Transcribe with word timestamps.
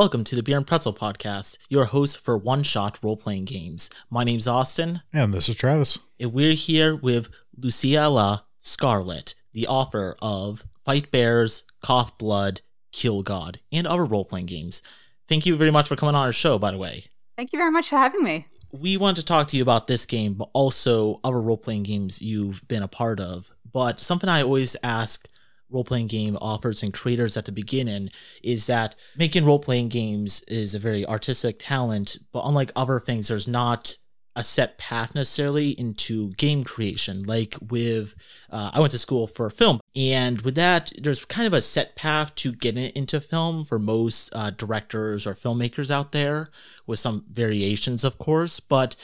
Welcome 0.00 0.24
to 0.24 0.34
the 0.34 0.42
Beer 0.42 0.56
and 0.56 0.66
Pretzel 0.66 0.94
Podcast, 0.94 1.58
your 1.68 1.84
host 1.84 2.16
for 2.16 2.38
one 2.38 2.62
shot 2.62 2.98
role 3.02 3.18
playing 3.18 3.44
games. 3.44 3.90
My 4.08 4.24
name's 4.24 4.48
Austin, 4.48 5.02
And 5.12 5.34
this 5.34 5.46
is 5.46 5.56
Travis. 5.56 5.98
and 6.18 6.32
we're 6.32 6.54
here 6.54 6.96
with 6.96 7.28
Luciella 7.60 8.44
Scarlett, 8.56 9.34
the 9.52 9.66
author 9.66 10.16
of 10.22 10.64
Fight 10.86 11.10
Bears, 11.10 11.64
Cough 11.82 12.16
Blood, 12.16 12.62
Kill 12.92 13.22
God, 13.22 13.60
and 13.70 13.86
other 13.86 14.06
role 14.06 14.24
playing 14.24 14.46
games. 14.46 14.82
Thank 15.28 15.44
you 15.44 15.54
very 15.58 15.70
much 15.70 15.88
for 15.88 15.96
coming 15.96 16.14
on 16.14 16.24
our 16.24 16.32
show, 16.32 16.58
by 16.58 16.70
the 16.70 16.78
way. 16.78 17.04
Thank 17.36 17.52
you 17.52 17.58
very 17.58 17.70
much 17.70 17.90
for 17.90 17.96
having 17.96 18.24
me. 18.24 18.46
We 18.72 18.96
want 18.96 19.18
to 19.18 19.22
talk 19.22 19.48
to 19.48 19.56
you 19.58 19.62
about 19.62 19.86
this 19.86 20.06
game, 20.06 20.32
but 20.32 20.48
also 20.54 21.20
other 21.22 21.42
role 21.42 21.58
playing 21.58 21.82
games 21.82 22.22
you've 22.22 22.66
been 22.68 22.82
a 22.82 22.88
part 22.88 23.20
of. 23.20 23.52
But 23.70 23.98
something 23.98 24.30
I 24.30 24.40
always 24.40 24.76
ask 24.82 25.28
role 25.70 25.84
playing 25.84 26.08
game 26.08 26.36
authors 26.36 26.82
and 26.82 26.92
creators 26.92 27.36
at 27.36 27.44
the 27.44 27.52
beginning 27.52 28.10
is 28.42 28.66
that 28.66 28.96
making 29.16 29.44
role 29.44 29.58
playing 29.58 29.88
games 29.88 30.42
is 30.48 30.74
a 30.74 30.78
very 30.78 31.06
artistic 31.06 31.58
talent, 31.58 32.18
but 32.32 32.42
unlike 32.44 32.72
other 32.74 33.00
things, 33.00 33.28
there's 33.28 33.48
not 33.48 33.96
a 34.36 34.44
set 34.44 34.78
path 34.78 35.14
necessarily 35.14 35.70
into 35.70 36.30
game 36.32 36.62
creation. 36.62 37.24
Like 37.24 37.56
with, 37.68 38.14
uh, 38.50 38.70
I 38.72 38.80
went 38.80 38.92
to 38.92 38.98
school 38.98 39.26
for 39.26 39.50
film, 39.50 39.80
and 39.96 40.40
with 40.42 40.54
that, 40.54 40.92
there's 40.96 41.24
kind 41.24 41.46
of 41.46 41.52
a 41.52 41.60
set 41.60 41.96
path 41.96 42.34
to 42.36 42.52
getting 42.52 42.90
into 42.94 43.20
film 43.20 43.64
for 43.64 43.78
most 43.78 44.30
uh, 44.32 44.50
directors 44.50 45.26
or 45.26 45.34
filmmakers 45.34 45.90
out 45.90 46.12
there, 46.12 46.50
with 46.86 47.00
some 47.00 47.24
variations, 47.30 48.04
of 48.04 48.18
course. 48.18 48.60
But 48.60 48.94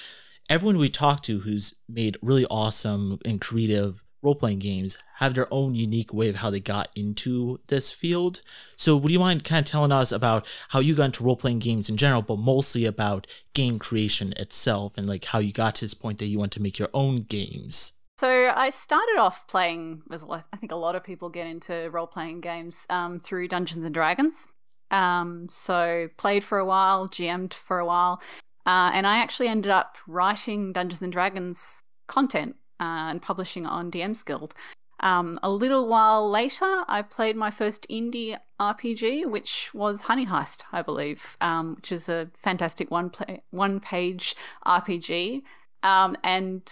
everyone 0.48 0.78
we 0.78 0.88
talk 0.88 1.22
to 1.24 1.40
who's 1.40 1.74
made 1.88 2.16
really 2.22 2.46
awesome 2.46 3.18
and 3.24 3.40
creative 3.40 4.04
role 4.22 4.34
playing 4.34 4.58
games 4.58 4.98
have 5.16 5.34
their 5.34 5.46
own 5.52 5.74
unique 5.74 6.12
way 6.12 6.28
of 6.28 6.36
how 6.36 6.50
they 6.50 6.60
got 6.60 6.88
into 6.94 7.60
this 7.68 7.92
field. 7.92 8.40
So, 8.76 8.96
would 8.96 9.12
you 9.12 9.18
mind 9.18 9.44
kind 9.44 9.64
of 9.64 9.70
telling 9.70 9.92
us 9.92 10.12
about 10.12 10.46
how 10.70 10.80
you 10.80 10.94
got 10.94 11.04
into 11.04 11.24
role 11.24 11.36
playing 11.36 11.60
games 11.60 11.88
in 11.88 11.96
general, 11.96 12.22
but 12.22 12.38
mostly 12.38 12.84
about 12.84 13.26
game 13.54 13.78
creation 13.78 14.32
itself 14.36 14.94
and 14.96 15.08
like 15.08 15.26
how 15.26 15.38
you 15.38 15.52
got 15.52 15.76
to 15.76 15.84
this 15.84 15.94
point 15.94 16.18
that 16.18 16.26
you 16.26 16.38
want 16.38 16.52
to 16.52 16.62
make 16.62 16.78
your 16.78 16.90
own 16.92 17.22
games? 17.22 17.92
So 18.18 18.50
I 18.54 18.70
started 18.70 19.18
off 19.18 19.46
playing, 19.46 20.02
as 20.10 20.24
I 20.24 20.56
think 20.56 20.72
a 20.72 20.76
lot 20.76 20.96
of 20.96 21.04
people 21.04 21.28
get 21.28 21.46
into 21.46 21.90
role 21.90 22.06
playing 22.06 22.40
games 22.40 22.86
um, 22.88 23.20
through 23.20 23.48
Dungeons 23.48 23.84
and 23.84 23.92
Dragons. 23.92 24.48
Um, 24.90 25.48
so 25.50 26.08
played 26.16 26.42
for 26.42 26.58
a 26.58 26.64
while, 26.64 27.08
GM'd 27.08 27.52
for 27.52 27.78
a 27.78 27.84
while, 27.84 28.22
uh, 28.64 28.90
and 28.94 29.06
I 29.06 29.18
actually 29.18 29.48
ended 29.48 29.70
up 29.70 29.96
writing 30.06 30.72
Dungeons 30.72 31.02
and 31.02 31.12
Dragons 31.12 31.82
content 32.06 32.56
uh, 32.80 33.10
and 33.10 33.22
publishing 33.22 33.66
on 33.66 33.90
DM's 33.90 34.22
Guild. 34.22 34.54
Um, 35.00 35.38
a 35.42 35.50
little 35.50 35.88
while 35.88 36.28
later, 36.30 36.84
I 36.88 37.02
played 37.02 37.36
my 37.36 37.50
first 37.50 37.86
indie 37.90 38.38
RPG, 38.60 39.30
which 39.30 39.70
was 39.74 40.00
Honey 40.02 40.26
Heist, 40.26 40.62
I 40.72 40.82
believe, 40.82 41.36
um, 41.40 41.74
which 41.76 41.92
is 41.92 42.08
a 42.08 42.30
fantastic 42.34 42.90
one 42.90 43.10
play, 43.10 43.42
one 43.50 43.78
page 43.78 44.34
RPG, 44.66 45.42
um, 45.82 46.16
and 46.24 46.62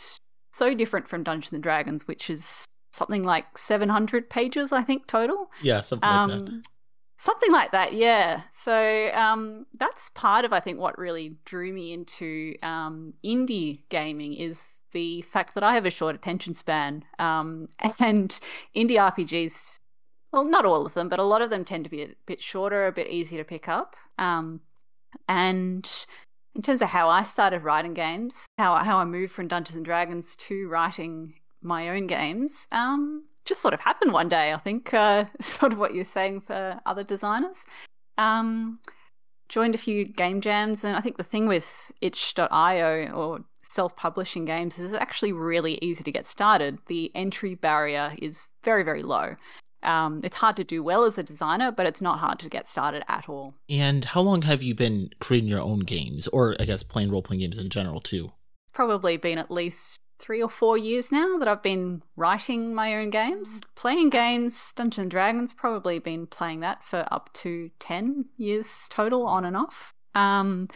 so 0.53 0.73
different 0.73 1.07
from 1.07 1.23
Dungeons 1.23 1.53
and 1.53 1.63
Dragons, 1.63 2.09
which 2.09 2.31
is 2.31 2.65
something 2.93 3.25
like 3.25 3.59
700 3.59 4.31
pages, 4.31 4.73
I 4.73 4.83
think, 4.83 5.07
total. 5.07 5.51
Yeah, 5.63 5.81
something 5.81 6.09
like 6.09 6.45
that. 6.47 6.63
Something 7.25 7.53
like 7.53 7.73
that, 7.73 7.95
yeah. 7.95 8.43
So 8.53 9.11
um, 9.15 9.65
that's 9.79 10.11
part 10.11 10.45
of, 10.45 10.53
I 10.53 10.61
think, 10.61 10.79
what 10.79 10.99
really 10.99 11.39
drew 11.47 11.73
me 11.73 11.95
into 11.95 12.55
um, 12.63 13.15
indie 13.25 13.79
gaming 13.89 14.35
is 14.35 14.83
the 14.93 15.23
fact 15.23 15.55
that 15.55 15.65
I 15.65 15.73
have 15.73 15.87
a 15.87 15.91
short 15.91 16.15
attention 16.15 16.53
span, 16.53 17.03
um, 17.19 17.71
and 17.99 18.39
indie 18.77 18.99
RPGs. 18.99 19.79
Well, 20.35 20.45
not 20.45 20.67
all 20.67 20.85
of 20.85 20.93
them, 20.93 21.09
but 21.09 21.19
a 21.19 21.23
lot 21.23 21.41
of 21.41 21.49
them 21.49 21.65
tend 21.65 21.85
to 21.85 21.91
be 21.91 22.03
a 22.03 22.11
bit 22.27 22.43
shorter, 22.43 22.87
a 22.87 22.93
bit 22.93 23.09
easier 23.09 23.43
to 23.43 23.49
pick 23.49 23.71
up. 23.71 23.97
Um, 24.19 24.61
and 25.27 25.91
in 26.55 26.61
terms 26.61 26.83
of 26.83 26.89
how 26.89 27.09
I 27.09 27.23
started 27.23 27.65
writing 27.65 27.95
games, 27.95 28.45
how 28.59 28.75
how 28.85 28.99
I 28.99 29.07
moved 29.07 29.33
from 29.33 29.49
Dungeons 29.49 29.77
and 29.77 29.85
Dragons 29.87 30.37
to 30.37 30.69
writing 30.69 31.37
my 31.63 31.89
own 31.89 32.07
games, 32.07 32.69
um, 32.71 33.25
just 33.45 33.61
sort 33.61 33.75
of 33.75 33.81
happened 33.81 34.13
one 34.13 34.29
day. 34.29 34.53
I 34.53 34.59
think 34.59 34.93
uh, 34.95 35.27
sort 35.41 35.73
of 35.73 35.79
what 35.79 35.95
you're 35.95 36.05
saying 36.05 36.43
for 36.43 36.81
other 36.87 37.05
designers. 37.05 37.65
Um, 38.17 38.79
joined 39.49 39.75
a 39.75 39.79
few 39.79 40.05
game 40.05 40.41
jams, 40.41 40.85
and 40.85 40.97
I 40.97 41.01
think 41.01 41.17
the 41.17 41.25
thing 41.25 41.47
with 41.47 41.93
itch.io 42.01 43.11
or 43.13 43.41
self-publishing 43.63 44.45
games 44.45 44.79
is 44.79 44.93
it's 44.93 45.01
actually 45.01 45.33
really 45.33 45.79
easy 45.83 46.05
to 46.05 46.13
get 46.13 46.27
started. 46.27 46.79
The 46.87 47.11
entry 47.15 47.55
barrier 47.55 48.15
is 48.21 48.49
very 48.63 48.83
very 48.83 49.03
low. 49.03 49.37
Um, 49.83 50.23
it's 50.25 50.37
hard 50.37 50.57
to 50.57 50.65
do 50.65 50.83
well 50.83 51.05
as 51.05 51.19
a 51.19 51.23
designer, 51.23 51.71
but 51.71 51.85
it's 51.85 52.01
not 52.01 52.19
hard 52.19 52.39
to 52.39 52.49
get 52.49 52.69
started 52.69 53.05
at 53.07 53.29
all. 53.29 53.55
And 53.69 54.05
how 54.05 54.23
long 54.23 54.43
have 54.43 54.63
you 54.63 54.75
been 54.75 55.11
creating 55.21 55.49
your 55.49 55.61
own 55.61 55.81
games, 55.81 56.27
or 56.29 56.57
I 56.59 56.65
guess 56.65 56.83
playing 56.83 57.11
role 57.11 57.23
playing 57.23 57.41
games 57.41 57.59
in 57.59 57.69
general 57.69 58.01
too? 58.01 58.31
Probably 58.73 59.17
been 59.19 59.39
at 59.39 59.51
least 59.51 60.01
three 60.19 60.43
or 60.43 60.49
four 60.49 60.79
years 60.79 61.11
now 61.11 61.37
that 61.37 61.49
I've 61.49 61.63
been 61.63 62.03
writing 62.17 62.75
my 62.75 62.97
own 62.97 63.11
games. 63.11 63.61
Playing 63.75 64.11
games, 64.11 64.73
Dungeons 64.75 65.03
and 65.03 65.11
Dragons, 65.11 65.53
probably 65.53 65.99
been 65.99 66.27
playing 66.27 66.61
that 66.61 66.83
for 66.83 67.07
up 67.11 67.33
to 67.35 67.71
10 67.81 68.27
years 68.37 68.87
total 68.91 69.27
on 69.27 69.45
and 69.45 69.57
off. 69.57 69.95
Um, 70.15 70.69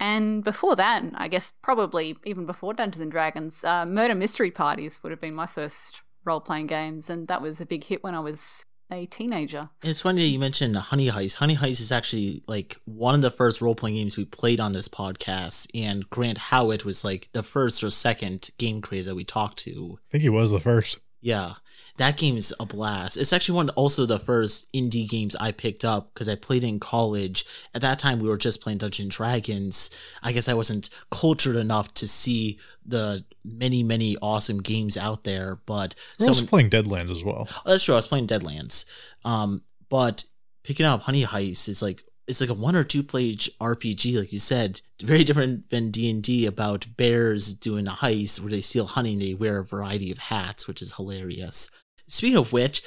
and 0.00 0.42
before 0.42 0.76
that, 0.76 1.02
I 1.14 1.28
guess 1.28 1.52
probably 1.62 2.16
even 2.24 2.46
before 2.46 2.74
Dungeons 2.74 3.00
and 3.00 3.10
Dragons, 3.10 3.64
uh, 3.64 3.86
Murder 3.86 4.14
Mystery 4.14 4.50
Parties 4.50 5.00
would 5.02 5.10
have 5.10 5.20
been 5.20 5.34
my 5.34 5.46
first 5.46 6.02
role 6.24 6.40
playing 6.40 6.66
games, 6.66 7.10
and 7.10 7.28
that 7.28 7.42
was 7.42 7.60
a 7.60 7.66
big 7.66 7.84
hit 7.84 8.02
when 8.02 8.14
I 8.14 8.20
was 8.20 8.64
a 8.90 9.06
teenager. 9.06 9.70
It's 9.82 10.00
funny 10.00 10.22
that 10.22 10.28
you 10.28 10.38
mentioned 10.38 10.76
Honey 10.76 11.10
Heist. 11.10 11.36
Honey 11.36 11.56
Heist 11.56 11.80
is 11.80 11.92
actually 11.92 12.42
like 12.46 12.76
one 12.84 13.14
of 13.14 13.22
the 13.22 13.30
first 13.30 13.60
role 13.60 13.74
playing 13.74 13.96
games 13.96 14.16
we 14.16 14.24
played 14.24 14.60
on 14.60 14.72
this 14.72 14.88
podcast, 14.88 15.66
and 15.74 16.08
Grant 16.10 16.38
Howitt 16.38 16.84
was 16.84 17.04
like 17.04 17.28
the 17.32 17.42
first 17.42 17.82
or 17.82 17.90
second 17.90 18.50
game 18.58 18.80
creator 18.80 19.10
that 19.10 19.14
we 19.14 19.24
talked 19.24 19.58
to. 19.58 19.98
I 20.08 20.10
think 20.10 20.22
he 20.22 20.28
was 20.28 20.50
the 20.50 20.60
first. 20.60 21.00
Yeah, 21.24 21.54
that 21.96 22.18
game's 22.18 22.52
a 22.60 22.66
blast. 22.66 23.16
It's 23.16 23.32
actually 23.32 23.56
one 23.56 23.70
also 23.70 24.04
the 24.04 24.18
first 24.18 24.70
indie 24.74 25.08
games 25.08 25.34
I 25.40 25.52
picked 25.52 25.82
up 25.82 26.12
because 26.12 26.28
I 26.28 26.34
played 26.34 26.62
in 26.62 26.78
college. 26.78 27.46
At 27.74 27.80
that 27.80 27.98
time, 27.98 28.18
we 28.18 28.28
were 28.28 28.36
just 28.36 28.60
playing 28.60 28.76
Dungeon 28.76 29.08
Dragons. 29.08 29.88
I 30.22 30.32
guess 30.32 30.48
I 30.48 30.54
wasn't 30.54 30.90
cultured 31.10 31.56
enough 31.56 31.94
to 31.94 32.06
see 32.06 32.58
the 32.84 33.24
many, 33.42 33.82
many 33.82 34.18
awesome 34.20 34.60
games 34.60 34.98
out 34.98 35.24
there. 35.24 35.60
But 35.64 35.94
We're 36.20 36.26
playing 36.46 36.68
Deadlands 36.68 37.10
as 37.10 37.24
well. 37.24 37.48
Oh, 37.64 37.70
that's 37.70 37.84
true. 37.84 37.94
I 37.94 37.96
was 37.96 38.06
playing 38.06 38.26
Deadlands. 38.26 38.84
Um, 39.24 39.62
but 39.88 40.24
picking 40.62 40.84
up 40.84 41.04
Honey 41.04 41.24
Heist 41.24 41.70
is 41.70 41.80
like 41.80 42.04
it's 42.26 42.40
like 42.40 42.50
a 42.50 42.54
one 42.54 42.76
or 42.76 42.84
two 42.84 43.02
page 43.02 43.50
RPG, 43.60 44.18
like 44.18 44.32
you 44.32 44.38
said, 44.38 44.80
very 45.02 45.24
different 45.24 45.70
than 45.70 45.90
D 45.90 46.10
and 46.10 46.22
D 46.22 46.46
about 46.46 46.86
bears 46.96 47.54
doing 47.54 47.86
a 47.86 47.92
heist 47.92 48.40
where 48.40 48.50
they 48.50 48.60
steal 48.60 48.86
honey 48.86 49.12
and 49.12 49.22
they 49.22 49.34
wear 49.34 49.58
a 49.58 49.64
variety 49.64 50.10
of 50.10 50.18
hats, 50.18 50.66
which 50.66 50.80
is 50.80 50.94
hilarious. 50.94 51.70
Speaking 52.06 52.38
of 52.38 52.52
which, 52.52 52.82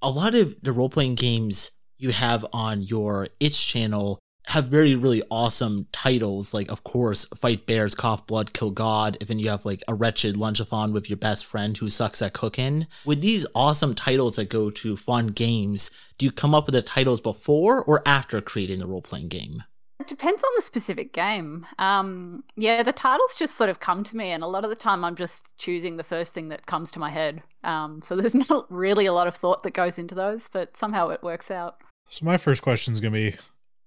a 0.00 0.10
lot 0.10 0.34
of 0.34 0.56
the 0.62 0.72
role 0.72 0.88
playing 0.88 1.14
games 1.14 1.70
you 1.98 2.10
have 2.10 2.44
on 2.52 2.82
your 2.82 3.28
itch 3.40 3.66
channel 3.66 4.18
have 4.46 4.66
very 4.66 4.94
really 4.94 5.22
awesome 5.30 5.86
titles 5.92 6.52
like 6.52 6.70
of 6.70 6.82
course 6.84 7.26
fight 7.36 7.64
bears 7.66 7.94
cough 7.94 8.26
blood 8.26 8.52
kill 8.52 8.70
god 8.70 9.16
and 9.20 9.28
then 9.28 9.38
you 9.38 9.48
have 9.48 9.64
like 9.64 9.82
a 9.86 9.94
wretched 9.94 10.36
lunchathon 10.36 10.92
with 10.92 11.08
your 11.08 11.16
best 11.16 11.44
friend 11.46 11.76
who 11.78 11.88
sucks 11.88 12.20
at 12.20 12.32
cooking 12.32 12.86
with 13.04 13.20
these 13.20 13.46
awesome 13.54 13.94
titles 13.94 14.36
that 14.36 14.48
go 14.48 14.70
to 14.70 14.96
fun 14.96 15.28
games 15.28 15.90
do 16.18 16.26
you 16.26 16.32
come 16.32 16.54
up 16.54 16.66
with 16.66 16.74
the 16.74 16.82
titles 16.82 17.20
before 17.20 17.82
or 17.84 18.02
after 18.04 18.40
creating 18.40 18.78
the 18.78 18.86
role-playing 18.86 19.28
game 19.28 19.62
It 20.00 20.08
depends 20.08 20.42
on 20.42 20.50
the 20.56 20.62
specific 20.62 21.12
game. 21.12 21.64
Um, 21.78 22.42
yeah, 22.56 22.82
the 22.82 22.92
titles 22.92 23.36
just 23.38 23.54
sort 23.54 23.70
of 23.70 23.78
come 23.78 24.02
to 24.02 24.16
me, 24.16 24.32
and 24.32 24.42
a 24.42 24.48
lot 24.48 24.64
of 24.64 24.70
the 24.70 24.74
time 24.74 25.04
I'm 25.04 25.14
just 25.14 25.46
choosing 25.58 25.96
the 25.96 26.02
first 26.02 26.34
thing 26.34 26.48
that 26.48 26.66
comes 26.66 26.90
to 26.92 26.98
my 26.98 27.08
head. 27.10 27.40
Um, 27.62 28.02
so 28.02 28.16
there's 28.16 28.34
not 28.50 28.66
really 28.68 29.06
a 29.06 29.12
lot 29.12 29.28
of 29.28 29.36
thought 29.36 29.62
that 29.62 29.74
goes 29.74 29.98
into 29.98 30.16
those, 30.16 30.48
but 30.52 30.76
somehow 30.76 31.10
it 31.10 31.22
works 31.22 31.52
out. 31.52 31.76
So 32.08 32.24
my 32.26 32.36
first 32.36 32.62
question 32.62 32.92
is 32.92 33.00
gonna 33.00 33.12
be, 33.12 33.36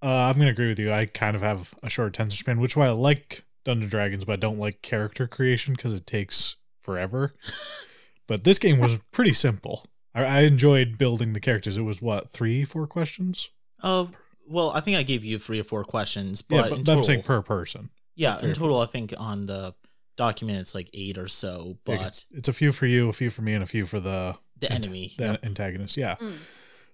uh, 0.02 0.06
I'm 0.06 0.34
gonna 0.38 0.50
agree 0.50 0.68
with 0.68 0.78
you. 0.78 0.92
I 0.92 1.06
kind 1.06 1.36
of 1.36 1.42
have 1.42 1.74
a 1.82 1.88
short 1.90 2.08
attention 2.08 2.38
span, 2.38 2.60
which 2.60 2.72
is 2.72 2.76
why 2.76 2.86
I 2.86 2.90
like 2.90 3.44
Dungeons 3.64 3.84
and 3.84 3.90
Dragons, 3.90 4.24
but 4.24 4.34
I 4.34 4.36
don't 4.36 4.58
like 4.58 4.82
character 4.82 5.26
creation 5.26 5.74
because 5.74 5.92
it 5.92 6.06
takes 6.06 6.56
forever. 6.82 7.32
but 8.26 8.44
this 8.44 8.58
game 8.58 8.78
was 8.78 8.98
pretty 9.12 9.32
simple. 9.32 9.84
I, 10.14 10.24
I 10.24 10.40
enjoyed 10.40 10.98
building 10.98 11.32
the 11.32 11.40
characters. 11.40 11.76
It 11.76 11.82
was 11.82 12.00
what 12.00 12.30
three, 12.30 12.64
four 12.64 12.86
questions? 12.86 13.50
oh 13.82 14.08
well 14.48 14.70
i 14.70 14.80
think 14.80 14.96
i 14.96 15.02
gave 15.02 15.22
you 15.22 15.38
three 15.38 15.60
or 15.60 15.64
four 15.64 15.84
questions 15.84 16.40
but, 16.40 16.54
yeah, 16.56 16.64
in 16.64 16.70
but 16.70 16.76
total, 16.78 16.98
I'm 16.98 17.04
saying 17.04 17.22
per 17.24 17.42
person. 17.42 17.90
yeah 18.14 18.38
in 18.40 18.54
total 18.54 18.80
i 18.80 18.86
think 18.86 19.12
on 19.18 19.44
the 19.44 19.74
document 20.16 20.58
it's 20.58 20.74
like 20.74 20.88
eight 20.94 21.18
or 21.18 21.28
so 21.28 21.76
Yeah, 21.86 21.96
but 21.96 22.06
it's, 22.06 22.26
it's 22.30 22.48
a 22.48 22.52
few 22.52 22.72
for 22.72 22.86
you, 22.86 23.08
a 23.08 23.12
few 23.12 23.30
for 23.30 23.42
me, 23.42 23.54
and 23.54 23.62
a 23.62 23.66
few 23.66 23.86
for 23.86 24.00
the 24.00 24.36
the 24.58 24.72
ant- 24.72 24.86
enemy 24.86 25.12
the 25.18 25.24
yep. 25.24 25.44
antagonist. 25.44 25.96
Yeah. 25.96 26.16
Mm. 26.16 26.32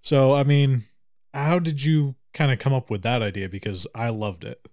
So 0.02 0.34
I 0.34 0.42
mean, 0.42 0.82
how 1.32 1.58
did 1.58 1.84
you 1.84 2.16
kind 2.32 2.52
of 2.52 2.58
come 2.58 2.72
up 2.72 2.90
with 2.90 3.02
that 3.02 3.22
idea? 3.22 3.48
Because 3.48 3.86
I 3.94 4.08
loved 4.10 4.44
it. 4.44 4.66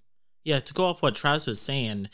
Yeah, 0.44 0.59
to 0.59 0.73
go 0.73 0.85
off 0.85 1.01
what 1.01 1.15
Travis 1.15 1.45
was 1.45 1.61
saying, 1.61 2.09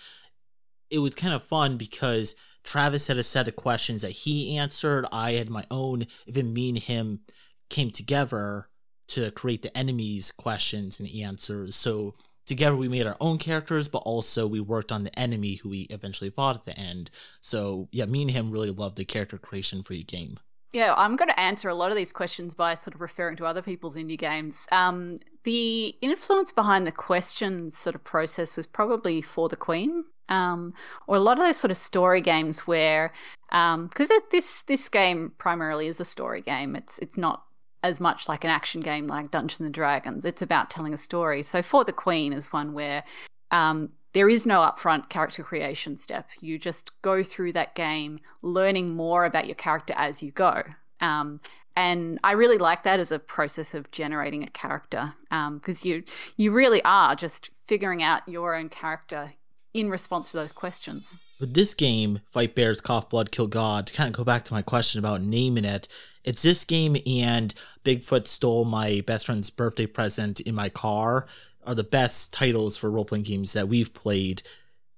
it 0.89 0.99
was 0.99 1.15
kind 1.15 1.33
of 1.33 1.43
fun 1.43 1.77
because 1.77 2.35
Travis 2.63 3.07
had 3.07 3.17
a 3.17 3.23
set 3.23 3.47
of 3.47 3.55
questions 3.55 4.01
that 4.01 4.11
he 4.11 4.57
answered. 4.57 5.05
I 5.11 5.33
had 5.33 5.49
my 5.49 5.65
own. 5.69 6.07
Even 6.25 6.53
me 6.53 6.69
and 6.69 6.79
him 6.79 7.21
came 7.69 7.91
together 7.91 8.67
to 9.07 9.31
create 9.31 9.61
the 9.61 9.75
enemies' 9.77 10.31
questions 10.31 10.99
and 10.99 11.09
answers. 11.09 11.75
So 11.75 12.15
together 12.45 12.75
we 12.75 12.89
made 12.89 13.05
our 13.05 13.17
own 13.21 13.37
characters, 13.37 13.87
but 13.87 13.99
also 13.99 14.47
we 14.47 14.59
worked 14.59 14.91
on 14.91 15.03
the 15.03 15.17
enemy 15.17 15.55
who 15.55 15.69
we 15.69 15.81
eventually 15.83 16.29
fought 16.29 16.55
at 16.55 16.63
the 16.63 16.77
end. 16.77 17.11
So 17.39 17.87
yeah, 17.91 18.05
me 18.05 18.23
and 18.23 18.31
him 18.31 18.51
really 18.51 18.71
loved 18.71 18.97
the 18.97 19.05
character 19.05 19.37
creation 19.37 19.83
for 19.83 19.93
your 19.93 20.03
game. 20.03 20.39
Yeah, 20.75 20.93
I'm 20.97 21.15
going 21.15 21.29
to 21.29 21.39
answer 21.39 21.69
a 21.69 21.73
lot 21.73 21.91
of 21.91 21.95
these 21.95 22.11
questions 22.11 22.53
by 22.53 22.75
sort 22.75 22.95
of 22.95 22.99
referring 22.99 23.37
to 23.37 23.45
other 23.45 23.61
people's 23.61 23.95
indie 23.95 24.17
games. 24.17 24.67
Um, 24.73 25.19
the 25.43 25.95
influence 26.01 26.51
behind 26.51 26.85
the 26.85 26.91
questions 26.91 27.77
sort 27.77 27.95
of 27.95 28.03
process 28.03 28.57
was 28.57 28.67
probably 28.67 29.21
for 29.21 29.47
the 29.47 29.55
Queen, 29.55 30.03
um, 30.27 30.73
or 31.07 31.15
a 31.15 31.21
lot 31.21 31.37
of 31.37 31.45
those 31.45 31.55
sort 31.55 31.71
of 31.71 31.77
story 31.77 32.19
games 32.19 32.67
where, 32.67 33.13
because 33.51 34.11
um, 34.11 34.19
this 34.31 34.63
this 34.63 34.89
game 34.89 35.31
primarily 35.37 35.87
is 35.87 36.01
a 36.01 36.05
story 36.05 36.41
game. 36.41 36.75
It's 36.75 36.99
it's 36.99 37.15
not 37.15 37.45
as 37.81 38.01
much 38.01 38.27
like 38.27 38.43
an 38.43 38.49
action 38.49 38.81
game 38.81 39.07
like 39.07 39.31
Dungeons 39.31 39.61
and 39.61 39.73
Dragons. 39.73 40.25
It's 40.25 40.41
about 40.41 40.69
telling 40.69 40.93
a 40.93 40.97
story. 40.97 41.41
So 41.41 41.61
for 41.61 41.85
the 41.85 41.93
Queen 41.93 42.33
is 42.33 42.51
one 42.51 42.73
where 42.73 43.05
um, 43.49 43.91
there 44.15 44.29
is 44.29 44.45
no 44.45 44.61
upfront 44.61 45.09
character 45.09 45.43
creation 45.43 45.97
step. 45.97 46.29
You 46.39 46.57
just 46.57 46.89
go 47.01 47.21
through 47.21 47.51
that 47.53 47.75
game, 47.75 48.21
learning 48.41 48.95
more 48.95 49.25
about 49.25 49.45
your 49.45 49.55
character 49.55 49.93
as 49.97 50.23
you 50.23 50.31
go. 50.31 50.63
Um, 51.01 51.41
and 51.75 52.17
I 52.23 52.31
really 52.31 52.57
like 52.57 52.83
that 52.83 53.01
as 53.01 53.11
a 53.11 53.19
process 53.19 53.73
of 53.73 53.91
generating 53.91 54.41
a 54.41 54.49
character 54.49 55.13
because 55.29 55.83
um, 55.83 55.89
you 55.89 56.03
you 56.37 56.53
really 56.53 56.81
are 56.85 57.13
just 57.17 57.51
figuring 57.67 58.01
out 58.01 58.21
your 58.25 58.55
own 58.55 58.69
character 58.69 59.33
in 59.73 59.89
response 59.89 60.31
to 60.31 60.37
those 60.37 60.53
questions. 60.53 61.17
With 61.37 61.53
this 61.53 61.73
game, 61.73 62.21
Fight 62.31 62.55
Bears, 62.55 62.79
Cough 62.79 63.09
Blood, 63.09 63.31
Kill 63.31 63.47
God, 63.47 63.87
to 63.87 63.93
kind 63.93 64.07
of 64.07 64.15
go 64.15 64.23
back 64.23 64.45
to 64.45 64.53
my 64.53 64.61
question 64.61 64.99
about 64.99 65.21
naming 65.21 65.65
it, 65.65 65.89
it's 66.23 66.41
this 66.41 66.63
game 66.63 66.95
and 67.05 67.53
Bigfoot 67.83 68.27
Stole 68.27 68.63
My 68.63 69.01
Best 69.05 69.25
Friend's 69.25 69.49
Birthday 69.49 69.85
Present 69.85 70.39
in 70.39 70.55
My 70.55 70.69
Car 70.69 71.27
are 71.65 71.75
the 71.75 71.83
best 71.83 72.33
titles 72.33 72.77
for 72.77 72.89
role 72.89 73.05
playing 73.05 73.23
games 73.23 73.53
that 73.53 73.67
we've 73.67 73.93
played. 73.93 74.41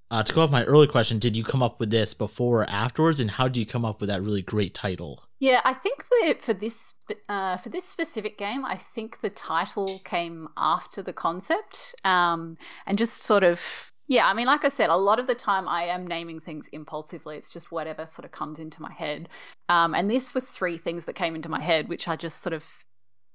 Uh, 0.10 0.24
to 0.24 0.34
go 0.34 0.42
off 0.42 0.52
my 0.52 0.64
early 0.64 0.88
question, 0.88 1.20
did 1.20 1.36
you 1.36 1.44
come 1.44 1.62
up 1.62 1.80
with 1.80 1.90
this 1.90 2.14
before 2.14 2.62
or 2.62 2.70
afterwards, 2.70 3.20
and 3.20 3.30
how 3.30 3.48
do 3.48 3.60
you 3.60 3.66
come 3.66 3.84
up 3.84 4.00
with 4.00 4.10
that 4.10 4.22
really 4.22 4.42
great 4.42 4.74
title? 4.74 5.24
Yeah, 5.40 5.60
I 5.66 5.74
think 5.74 6.06
that 6.10 6.42
for 6.42 6.54
this 6.54 6.94
uh, 7.28 7.58
for 7.58 7.70
this 7.70 7.86
specific 7.86 8.38
game, 8.38 8.64
I 8.64 8.78
think 8.78 9.20
the 9.20 9.30
title 9.30 10.00
came 10.06 10.48
after 10.56 11.02
the 11.02 11.12
concept, 11.12 11.94
um, 12.06 12.58
and 12.86 12.98
just 12.98 13.24
sort 13.24 13.44
of 13.44 13.92
yeah. 14.08 14.28
I 14.28 14.34
mean, 14.34 14.48
like 14.48 14.64
I 14.64 14.70
said, 14.70 14.90
a 14.90 14.96
lot 14.96 15.20
of 15.20 15.28
the 15.28 15.36
time 15.36 15.68
I 15.68 15.84
am 15.84 16.08
naming 16.08 16.40
things 16.40 16.68
impulsively. 16.72 17.36
It's 17.36 17.50
just 17.50 17.72
whatever 17.74 18.06
sort 18.06 18.24
of 18.24 18.32
comes 18.32 18.60
into 18.60 18.82
my 18.82 18.94
head, 18.94 19.28
um, 19.68 19.94
and 19.94 20.10
this 20.10 20.34
were 20.34 20.42
three 20.42 20.78
things 20.78 21.04
that 21.06 21.16
came 21.16 21.36
into 21.36 21.50
my 21.50 21.62
head, 21.62 21.90
which 21.90 22.08
I 22.08 22.16
just 22.16 22.42
sort 22.42 22.54
of 22.54 22.66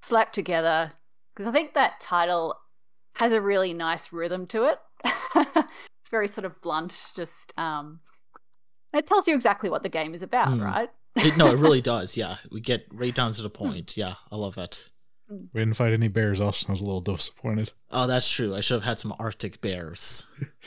slapped 0.01 0.35
together 0.35 0.93
because 1.35 1.47
I 1.47 1.53
think 1.53 1.75
that 1.75 2.01
title 2.01 2.57
has 3.15 3.33
a 3.33 3.41
really 3.41 3.73
nice 3.73 4.13
rhythm 4.13 4.47
to 4.47 4.65
it. 4.65 4.79
it's 5.37 6.11
very 6.11 6.29
sort 6.29 6.45
of 6.45 6.61
blunt, 6.61 7.11
just 7.15 7.53
um 7.59 8.01
it 8.93 9.07
tells 9.07 9.27
you 9.27 9.35
exactly 9.35 9.71
what 9.71 9.83
the 9.83 9.89
game 9.89 10.15
is 10.15 10.23
about, 10.23 10.49
mm. 10.49 10.65
right? 10.65 10.91
it, 11.17 11.37
no, 11.37 11.49
it 11.49 11.59
really 11.59 11.81
does. 11.93 12.17
Yeah, 12.17 12.37
we 12.51 12.61
get 12.61 12.87
right 12.93 13.15
down 13.15 13.33
to 13.33 13.43
the 13.43 13.51
point. 13.51 13.97
Yeah, 13.97 14.15
I 14.31 14.37
love 14.37 14.59
it. 14.59 14.91
We 15.29 15.61
didn't 15.61 15.77
fight 15.77 15.95
any 15.95 16.09
bears. 16.09 16.41
Also, 16.41 16.69
I 16.69 16.73
was 16.73 16.83
a 16.83 16.85
little 16.85 17.01
disappointed. 17.01 17.73
Oh, 17.91 18.07
that's 18.07 18.31
true. 18.31 18.55
I 18.55 18.61
should 18.61 18.75
have 18.75 18.85
had 18.85 18.99
some 18.99 19.15
Arctic 19.19 19.63
bears. 19.63 20.27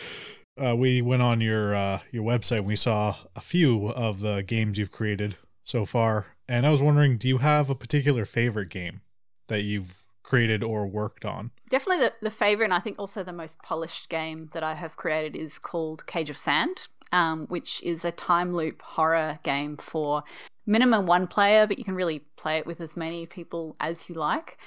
uh, 0.64 0.76
we 0.76 1.04
went 1.04 1.22
on 1.22 1.40
your 1.40 1.76
uh, 1.76 2.00
your 2.12 2.24
website. 2.24 2.60
and 2.60 2.66
We 2.66 2.76
saw 2.76 3.16
a 3.36 3.42
few 3.42 3.90
of 3.90 4.22
the 4.22 4.42
games 4.42 4.78
you've 4.78 4.92
created 4.92 5.36
so 5.64 5.86
far, 5.86 6.28
and 6.48 6.66
I 6.66 6.72
was 6.72 6.82
wondering, 6.82 7.18
do 7.18 7.28
you 7.28 7.40
have 7.40 7.70
a 7.70 7.76
particular 7.76 8.26
favorite 8.26 8.70
game 8.70 9.02
that 9.48 9.62
you've 9.62 10.05
created 10.26 10.64
or 10.64 10.88
worked 10.88 11.26
on? 11.26 11.52
Definitely 11.70 12.06
the, 12.06 12.14
the 12.22 12.32
favorite, 12.32 12.66
and 12.66 12.74
I 12.74 12.80
think 12.80 12.98
also 13.00 13.24
the 13.24 13.34
most 13.34 13.62
polished 13.62 14.10
game 14.10 14.50
that 14.54 14.64
I 14.64 14.74
have 14.74 14.96
created 14.96 15.36
is 15.36 15.60
called 15.60 16.06
Cage 16.08 16.30
of 16.30 16.38
Sand, 16.38 16.88
um, 17.12 17.46
which 17.48 17.82
is 17.84 18.04
a 18.04 18.12
time 18.12 18.54
loop 18.54 18.82
horror 18.82 19.40
game 19.44 19.78
for 19.78 20.24
minimum 20.66 21.06
one 21.06 21.28
player, 21.28 21.68
but 21.68 21.78
you 21.78 21.86
can 21.86 21.96
really 21.96 22.20
play 22.38 22.58
it 22.58 22.66
with 22.66 22.82
as 22.82 22.98
many 22.98 23.26
people 23.26 23.76
as 23.80 24.10
you 24.10 24.16
like. 24.16 24.58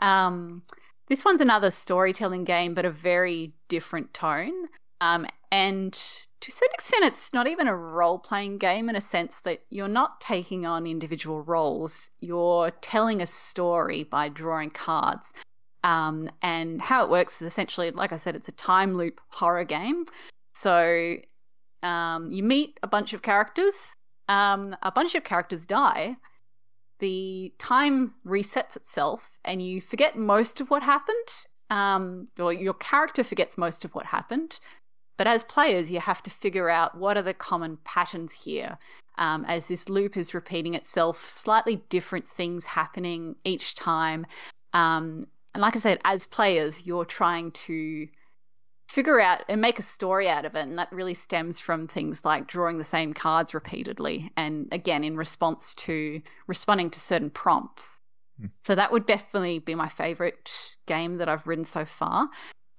Um, 0.00 0.62
this 1.08 1.24
one's 1.24 1.40
another 1.40 1.70
storytelling 1.70 2.44
game, 2.44 2.74
but 2.74 2.84
a 2.84 2.90
very 2.90 3.52
different 3.68 4.12
tone. 4.12 4.68
Um, 5.00 5.26
and 5.50 5.98
to 6.46 6.50
a 6.50 6.52
certain 6.52 6.74
extent, 6.74 7.04
it's 7.04 7.32
not 7.32 7.48
even 7.48 7.66
a 7.66 7.74
role 7.74 8.20
playing 8.20 8.58
game 8.58 8.88
in 8.88 8.94
a 8.94 9.00
sense 9.00 9.40
that 9.40 9.62
you're 9.68 9.88
not 9.88 10.20
taking 10.20 10.64
on 10.64 10.86
individual 10.86 11.42
roles. 11.42 12.10
You're 12.20 12.70
telling 12.70 13.20
a 13.20 13.26
story 13.26 14.04
by 14.04 14.28
drawing 14.28 14.70
cards. 14.70 15.34
Um, 15.82 16.30
and 16.42 16.80
how 16.80 17.02
it 17.02 17.10
works 17.10 17.42
is 17.42 17.48
essentially, 17.48 17.90
like 17.90 18.12
I 18.12 18.16
said, 18.16 18.36
it's 18.36 18.46
a 18.46 18.52
time 18.52 18.96
loop 18.96 19.20
horror 19.26 19.64
game. 19.64 20.04
So 20.54 21.16
um, 21.82 22.30
you 22.30 22.44
meet 22.44 22.78
a 22.80 22.86
bunch 22.86 23.12
of 23.12 23.22
characters, 23.22 23.96
um, 24.28 24.76
a 24.84 24.92
bunch 24.92 25.16
of 25.16 25.24
characters 25.24 25.66
die. 25.66 26.16
The 27.00 27.52
time 27.58 28.14
resets 28.24 28.76
itself, 28.76 29.40
and 29.44 29.60
you 29.60 29.80
forget 29.80 30.16
most 30.16 30.60
of 30.60 30.70
what 30.70 30.84
happened. 30.84 31.28
Um, 31.70 32.28
or 32.38 32.52
your 32.52 32.74
character 32.74 33.24
forgets 33.24 33.58
most 33.58 33.84
of 33.84 33.96
what 33.96 34.06
happened. 34.06 34.60
But 35.16 35.26
as 35.26 35.44
players, 35.44 35.90
you 35.90 36.00
have 36.00 36.22
to 36.24 36.30
figure 36.30 36.68
out 36.68 36.96
what 36.96 37.16
are 37.16 37.22
the 37.22 37.34
common 37.34 37.78
patterns 37.84 38.32
here. 38.32 38.78
Um, 39.18 39.44
as 39.46 39.68
this 39.68 39.88
loop 39.88 40.16
is 40.16 40.34
repeating 40.34 40.74
itself, 40.74 41.24
slightly 41.26 41.82
different 41.88 42.28
things 42.28 42.66
happening 42.66 43.36
each 43.44 43.74
time. 43.74 44.26
Um, 44.74 45.22
and 45.54 45.62
like 45.62 45.74
I 45.74 45.78
said, 45.78 46.00
as 46.04 46.26
players, 46.26 46.86
you're 46.86 47.06
trying 47.06 47.50
to 47.52 48.08
figure 48.88 49.20
out 49.20 49.42
and 49.48 49.60
make 49.60 49.78
a 49.78 49.82
story 49.82 50.28
out 50.28 50.44
of 50.44 50.54
it. 50.54 50.60
And 50.60 50.78
that 50.78 50.92
really 50.92 51.14
stems 51.14 51.60
from 51.60 51.88
things 51.88 52.24
like 52.24 52.46
drawing 52.46 52.78
the 52.78 52.84
same 52.84 53.14
cards 53.14 53.54
repeatedly. 53.54 54.30
And 54.36 54.68
again, 54.70 55.02
in 55.02 55.16
response 55.16 55.74
to 55.76 56.20
responding 56.46 56.90
to 56.90 57.00
certain 57.00 57.30
prompts. 57.30 58.00
Hmm. 58.38 58.48
So 58.64 58.74
that 58.74 58.92
would 58.92 59.06
definitely 59.06 59.60
be 59.60 59.74
my 59.74 59.88
favorite 59.88 60.50
game 60.86 61.16
that 61.16 61.28
I've 61.28 61.46
written 61.46 61.64
so 61.64 61.84
far. 61.84 62.28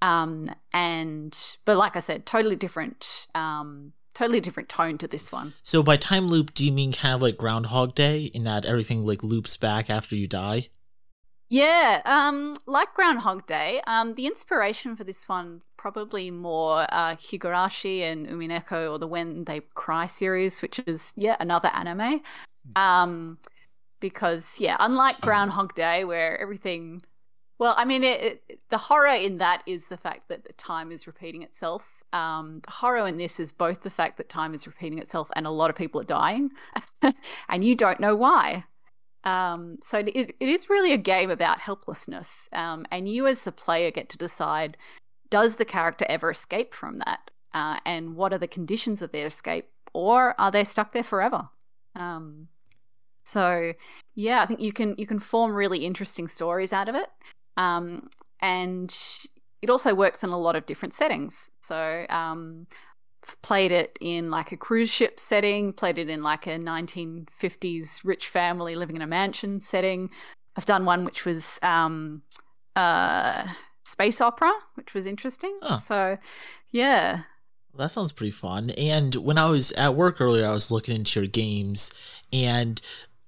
Um, 0.02 0.50
and 0.72 1.38
but 1.64 1.76
like 1.76 1.96
I 1.96 2.00
said, 2.00 2.26
totally 2.26 2.56
different. 2.56 3.26
Um, 3.34 3.92
totally 4.14 4.40
different 4.40 4.68
tone 4.68 4.98
to 4.98 5.06
this 5.08 5.30
one. 5.30 5.54
So 5.62 5.82
by 5.82 5.96
time 5.96 6.28
loop, 6.28 6.54
do 6.54 6.64
you 6.64 6.72
mean 6.72 6.92
kind 6.92 7.14
of 7.14 7.22
like 7.22 7.36
Groundhog 7.36 7.94
Day, 7.94 8.24
in 8.24 8.42
that 8.44 8.64
everything 8.64 9.04
like 9.04 9.22
loops 9.22 9.56
back 9.56 9.88
after 9.90 10.16
you 10.16 10.26
die? 10.26 10.68
Yeah, 11.50 12.02
um, 12.04 12.56
like 12.66 12.92
Groundhog 12.94 13.46
Day. 13.46 13.80
Um, 13.86 14.14
the 14.14 14.26
inspiration 14.26 14.96
for 14.96 15.04
this 15.04 15.28
one 15.28 15.62
probably 15.78 16.30
more 16.30 16.86
uh, 16.90 17.14
Higurashi 17.16 18.02
and 18.02 18.26
Umineko 18.26 18.92
or 18.92 18.98
the 18.98 19.06
When 19.06 19.44
They 19.44 19.60
Cry 19.74 20.06
series, 20.06 20.60
which 20.60 20.80
is 20.86 21.12
yeah 21.16 21.36
another 21.40 21.70
anime. 21.72 22.20
Um, 22.76 23.38
because 24.00 24.56
yeah, 24.58 24.76
unlike 24.78 25.20
Groundhog 25.20 25.74
Day, 25.74 26.04
where 26.04 26.38
everything 26.38 27.02
well, 27.58 27.74
I 27.76 27.84
mean, 27.84 28.04
it, 28.04 28.42
it, 28.48 28.60
the 28.70 28.78
horror 28.78 29.14
in 29.14 29.38
that 29.38 29.62
is 29.66 29.86
the 29.86 29.96
fact 29.96 30.28
that 30.28 30.44
the 30.44 30.52
time 30.54 30.92
is 30.92 31.06
repeating 31.06 31.42
itself. 31.42 32.04
Um, 32.12 32.60
the 32.64 32.70
horror 32.70 33.06
in 33.06 33.18
this 33.18 33.40
is 33.40 33.52
both 33.52 33.82
the 33.82 33.90
fact 33.90 34.16
that 34.16 34.28
time 34.28 34.54
is 34.54 34.66
repeating 34.66 34.98
itself 34.98 35.28
and 35.34 35.46
a 35.46 35.50
lot 35.50 35.68
of 35.68 35.76
people 35.76 36.00
are 36.00 36.04
dying, 36.04 36.50
and 37.48 37.64
you 37.64 37.74
don't 37.74 38.00
know 38.00 38.14
why. 38.14 38.64
Um, 39.24 39.78
so 39.82 39.98
it, 39.98 40.34
it 40.38 40.48
is 40.48 40.70
really 40.70 40.92
a 40.92 40.98
game 40.98 41.30
about 41.30 41.58
helplessness, 41.58 42.48
um, 42.52 42.86
and 42.90 43.08
you 43.08 43.26
as 43.26 43.42
the 43.42 43.52
player 43.52 43.90
get 43.90 44.08
to 44.10 44.18
decide: 44.18 44.76
does 45.28 45.56
the 45.56 45.64
character 45.64 46.06
ever 46.08 46.30
escape 46.30 46.72
from 46.72 46.98
that, 46.98 47.30
uh, 47.52 47.78
and 47.84 48.14
what 48.14 48.32
are 48.32 48.38
the 48.38 48.46
conditions 48.46 49.02
of 49.02 49.10
their 49.10 49.26
escape, 49.26 49.68
or 49.92 50.40
are 50.40 50.52
they 50.52 50.64
stuck 50.64 50.92
there 50.92 51.02
forever? 51.02 51.48
Um, 51.96 52.48
so 53.24 53.72
yeah, 54.14 54.40
I 54.40 54.46
think 54.46 54.60
you 54.60 54.72
can 54.72 54.94
you 54.96 55.06
can 55.06 55.18
form 55.18 55.52
really 55.52 55.84
interesting 55.84 56.28
stories 56.28 56.72
out 56.72 56.88
of 56.88 56.94
it. 56.94 57.08
Um, 57.58 58.08
and 58.40 58.96
it 59.60 59.68
also 59.68 59.94
works 59.94 60.24
in 60.24 60.30
a 60.30 60.38
lot 60.38 60.56
of 60.56 60.64
different 60.64 60.94
settings. 60.94 61.50
So, 61.60 62.06
um, 62.08 62.66
played 63.42 63.72
it 63.72 63.98
in 64.00 64.30
like 64.30 64.52
a 64.52 64.56
cruise 64.56 64.88
ship 64.88 65.20
setting, 65.20 65.72
played 65.72 65.98
it 65.98 66.08
in 66.08 66.22
like 66.22 66.46
a 66.46 66.58
1950s 66.58 68.00
rich 68.04 68.28
family 68.28 68.74
living 68.74 68.96
in 68.96 69.02
a 69.02 69.06
mansion 69.06 69.60
setting. 69.60 70.08
I've 70.56 70.64
done 70.64 70.84
one 70.84 71.04
which 71.04 71.24
was 71.24 71.58
um, 71.62 72.22
uh, 72.74 73.46
space 73.84 74.20
opera, 74.20 74.52
which 74.74 74.94
was 74.94 75.04
interesting. 75.04 75.58
Oh. 75.62 75.82
So, 75.86 76.18
yeah. 76.70 77.22
Well, 77.72 77.86
that 77.86 77.92
sounds 77.92 78.12
pretty 78.12 78.32
fun. 78.32 78.70
And 78.70 79.14
when 79.16 79.38
I 79.38 79.46
was 79.46 79.72
at 79.72 79.94
work 79.94 80.20
earlier, 80.20 80.46
I 80.46 80.52
was 80.52 80.70
looking 80.70 80.94
into 80.94 81.20
your 81.20 81.28
games, 81.28 81.90
and 82.32 82.80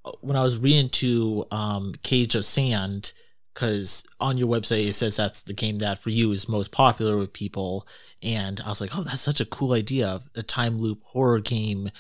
uh, 0.05 0.13
when 0.21 0.37
I 0.37 0.43
was 0.43 0.59
reading 0.59 0.89
to 0.91 1.47
um, 1.51 1.95
Cage 2.03 2.35
of 2.35 2.45
Sand, 2.45 3.13
because 3.61 4.05
on 4.19 4.39
your 4.39 4.49
website 4.49 4.87
it 4.87 4.95
says 4.95 5.17
that's 5.17 5.43
the 5.43 5.53
game 5.53 5.79
that 5.79 5.99
for 5.99 6.09
you 6.09 6.33
is 6.33 6.49
most 6.49 6.73
popular 6.73 7.19
with 7.19 7.31
people 7.35 7.87
and 8.23 8.59
i 8.65 8.69
was 8.71 8.81
like 8.81 8.97
oh 8.97 9.03
that's 9.03 9.21
such 9.21 9.41
a 9.41 9.45
cool 9.45 9.75
idea 9.75 10.23
a 10.35 10.43
time 10.43 10.79
loop 10.79 11.03
horror 11.05 11.41
game 11.41 11.91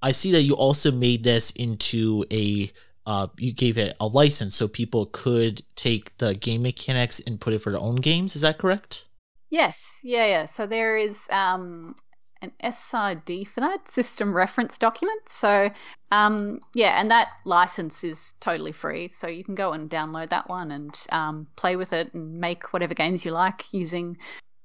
i 0.00 0.10
see 0.10 0.32
that 0.32 0.40
you 0.40 0.54
also 0.54 0.90
made 0.90 1.22
this 1.22 1.50
into 1.50 2.24
a 2.32 2.70
uh, 3.04 3.26
you 3.36 3.52
gave 3.52 3.76
it 3.76 3.96
a 3.98 4.06
license 4.06 4.54
so 4.54 4.68
people 4.68 5.06
could 5.06 5.62
take 5.74 6.16
the 6.18 6.34
game 6.34 6.62
mechanics 6.62 7.20
and 7.26 7.40
put 7.40 7.52
it 7.52 7.58
for 7.58 7.72
their 7.72 7.80
own 7.80 7.96
games. 7.96 8.36
Is 8.36 8.42
that 8.42 8.58
correct? 8.58 9.08
Yes, 9.50 9.98
yeah, 10.04 10.24
yeah. 10.26 10.46
So 10.46 10.66
there 10.66 10.96
is 10.96 11.26
um, 11.30 11.96
an 12.42 12.52
SRD 12.62 13.46
for 13.48 13.60
that 13.60 13.88
system 13.88 14.34
reference 14.34 14.76
document. 14.76 15.28
So 15.28 15.70
um, 16.10 16.60
yeah, 16.74 17.00
and 17.00 17.10
that 17.10 17.28
license 17.44 18.04
is 18.04 18.34
totally 18.40 18.72
free. 18.72 19.08
So 19.08 19.26
you 19.26 19.44
can 19.44 19.54
go 19.54 19.72
and 19.72 19.88
download 19.88 20.30
that 20.30 20.48
one 20.48 20.70
and 20.70 21.06
um, 21.10 21.46
play 21.56 21.76
with 21.76 21.92
it 21.92 22.12
and 22.12 22.38
make 22.38 22.72
whatever 22.72 22.94
games 22.94 23.24
you 23.24 23.30
like 23.30 23.72
using 23.72 24.18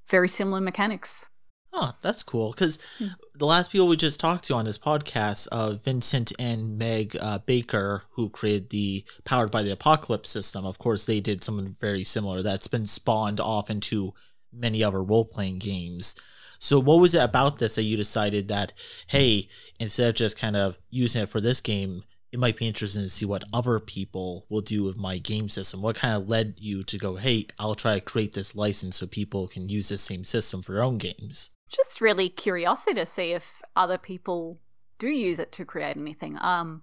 very 0.10 0.28
similar 0.28 0.60
mechanics. 0.60 1.30
Oh, 1.74 1.94
that's 2.02 2.24
cool. 2.24 2.52
Because 2.52 2.80
mm. 3.00 3.14
the 3.36 3.46
last 3.46 3.72
people 3.72 3.88
we 3.88 3.98
just 3.98 4.20
talked 4.20 4.46
to 4.46 4.56
on 4.56 4.66
this 4.66 4.78
podcast, 4.78 5.48
uh, 5.50 5.74
Vincent 5.74 6.32
and 6.40 6.78
Meg 6.78 7.16
uh, 7.20 7.40
Baker, 7.40 8.04
who 8.12 8.30
created 8.30 8.70
the 8.70 9.06
Powered 9.26 9.52
by 9.52 9.62
the 9.62 9.72
Apocalypse 9.72 10.30
system, 10.30 10.66
of 10.66 10.80
course, 10.80 11.06
they 11.06 11.20
did 11.20 11.44
something 11.44 11.76
very 11.80 12.04
similar 12.04 12.42
that's 12.42 12.68
been 12.68 12.86
spawned 12.86 13.40
off 13.40 13.70
into 13.70 14.14
many 14.52 14.84
other 14.84 15.04
role 15.04 15.26
playing 15.26 15.60
games. 15.60 16.16
So, 16.60 16.80
what 16.80 17.00
was 17.00 17.14
it 17.14 17.22
about 17.24 17.58
this 17.58 17.76
that 17.76 17.84
you 17.84 17.98
decided 17.98 18.48
that, 18.48 18.74
hey, 19.08 19.48
instead 19.80 20.10
of 20.10 20.16
just 20.16 20.38
kind 20.38 20.56
of 20.56 20.78
using 20.90 21.24
it 21.24 21.30
for 21.30 21.42
this 21.42 21.62
game, 21.62 22.04
it 22.32 22.40
might 22.40 22.58
be 22.58 22.68
interesting 22.68 23.04
to 23.04 23.10
see 23.10 23.26
what 23.26 23.44
other 23.54 23.80
people 23.80 24.46
will 24.50 24.62
do 24.62 24.84
with 24.84 24.98
my 24.98 25.18
game 25.18 25.50
system. 25.50 25.82
What 25.82 25.96
kind 25.96 26.22
of 26.22 26.30
led 26.30 26.56
you 26.60 26.84
to 26.84 26.98
go, 26.98 27.16
hey, 27.16 27.48
I'll 27.58 27.76
try 27.76 27.96
to 27.96 28.02
create 28.02 28.34
this 28.34 28.56
license 28.56 28.98
so 28.98 29.08
people 29.08 29.48
can 29.48 29.70
use 29.70 29.90
the 29.90 29.98
same 29.98 30.24
system 30.24 30.62
for 30.62 30.74
their 30.74 30.84
own 30.84 30.98
games? 30.98 31.52
Just 31.70 32.02
really 32.02 32.30
curiosity 32.30 32.96
to 32.96 33.06
see 33.06 33.32
if 33.32 33.62
other 33.76 33.98
people 33.98 34.60
do 35.00 35.08
use 35.08 35.40
it 35.40 35.52
to 35.54 35.66
create 35.66 35.96
anything. 35.96 36.38
Um, 36.42 36.82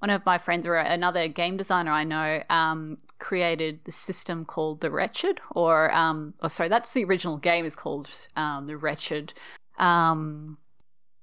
one 0.00 0.10
of 0.10 0.24
my 0.26 0.38
friends 0.38 0.66
or 0.66 0.76
another 0.76 1.28
game 1.28 1.56
designer 1.56 1.90
I 1.90 2.04
know 2.04 2.42
um, 2.50 2.98
created 3.18 3.80
the 3.84 3.92
system 3.92 4.44
called 4.44 4.80
The 4.80 4.90
Wretched, 4.90 5.40
or 5.52 5.92
um, 5.94 6.34
oh 6.40 6.48
sorry, 6.48 6.68
that's 6.68 6.92
the 6.92 7.04
original 7.04 7.38
game 7.38 7.64
is 7.64 7.74
called 7.74 8.08
um, 8.36 8.66
The 8.66 8.76
Wretched. 8.76 9.32
Um, 9.78 10.58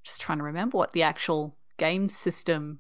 just 0.04 0.22
trying 0.22 0.40
to 0.40 0.44
remember 0.44 0.78
what 0.78 0.92
the 0.92 1.04
actual 1.04 1.56
game 1.78 2.10
system 2.10 2.80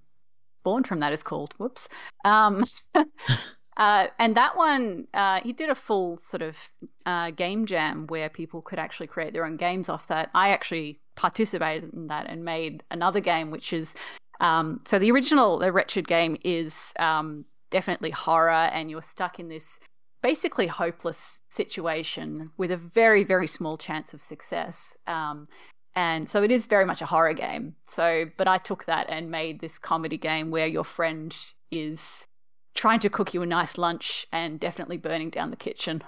born 0.63 0.83
from 0.83 0.99
that 0.99 1.13
is 1.13 1.23
called. 1.23 1.53
Whoops. 1.57 1.87
Um, 2.25 2.63
uh, 3.77 4.07
and 4.17 4.35
that 4.35 4.57
one, 4.57 5.07
uh, 5.13 5.41
he 5.41 5.53
did 5.53 5.69
a 5.69 5.75
full 5.75 6.17
sort 6.17 6.41
of 6.41 6.57
uh, 7.05 7.31
game 7.31 7.65
jam 7.65 8.07
where 8.07 8.29
people 8.29 8.61
could 8.61 8.79
actually 8.79 9.07
create 9.07 9.33
their 9.33 9.45
own 9.45 9.57
games 9.57 9.89
off 9.89 10.07
that. 10.07 10.29
I 10.33 10.49
actually 10.49 10.99
participated 11.15 11.93
in 11.93 12.07
that 12.07 12.27
and 12.29 12.43
made 12.43 12.83
another 12.89 13.19
game, 13.19 13.51
which 13.51 13.73
is 13.73 13.95
um, 14.39 14.81
so 14.85 14.99
the 14.99 15.11
original, 15.11 15.59
the 15.59 15.71
Wretched 15.71 16.07
game 16.07 16.37
is 16.43 16.93
um, 16.99 17.45
definitely 17.71 18.11
horror, 18.11 18.51
and 18.51 18.89
you're 18.89 19.01
stuck 19.01 19.39
in 19.39 19.49
this 19.49 19.79
basically 20.21 20.67
hopeless 20.67 21.41
situation 21.49 22.49
with 22.57 22.71
a 22.71 22.77
very, 22.77 23.23
very 23.23 23.47
small 23.47 23.77
chance 23.77 24.13
of 24.13 24.21
success. 24.21 24.95
Um, 25.05 25.47
and 25.95 26.27
so 26.27 26.41
it 26.41 26.49
is 26.49 26.65
very 26.65 26.85
much 26.85 27.01
a 27.01 27.05
horror 27.05 27.33
game. 27.33 27.75
So, 27.87 28.25
but 28.37 28.47
I 28.47 28.57
took 28.57 28.85
that 28.85 29.09
and 29.09 29.29
made 29.29 29.59
this 29.59 29.77
comedy 29.77 30.17
game 30.17 30.49
where 30.49 30.65
your 30.65 30.83
friend 30.83 31.35
is 31.71 32.25
trying 32.73 32.99
to 32.99 33.09
cook 33.09 33.33
you 33.33 33.41
a 33.43 33.45
nice 33.45 33.77
lunch 33.77 34.25
and 34.31 34.59
definitely 34.59 34.97
burning 34.97 35.29
down 35.29 35.51
the 35.51 35.55
kitchen. 35.55 36.01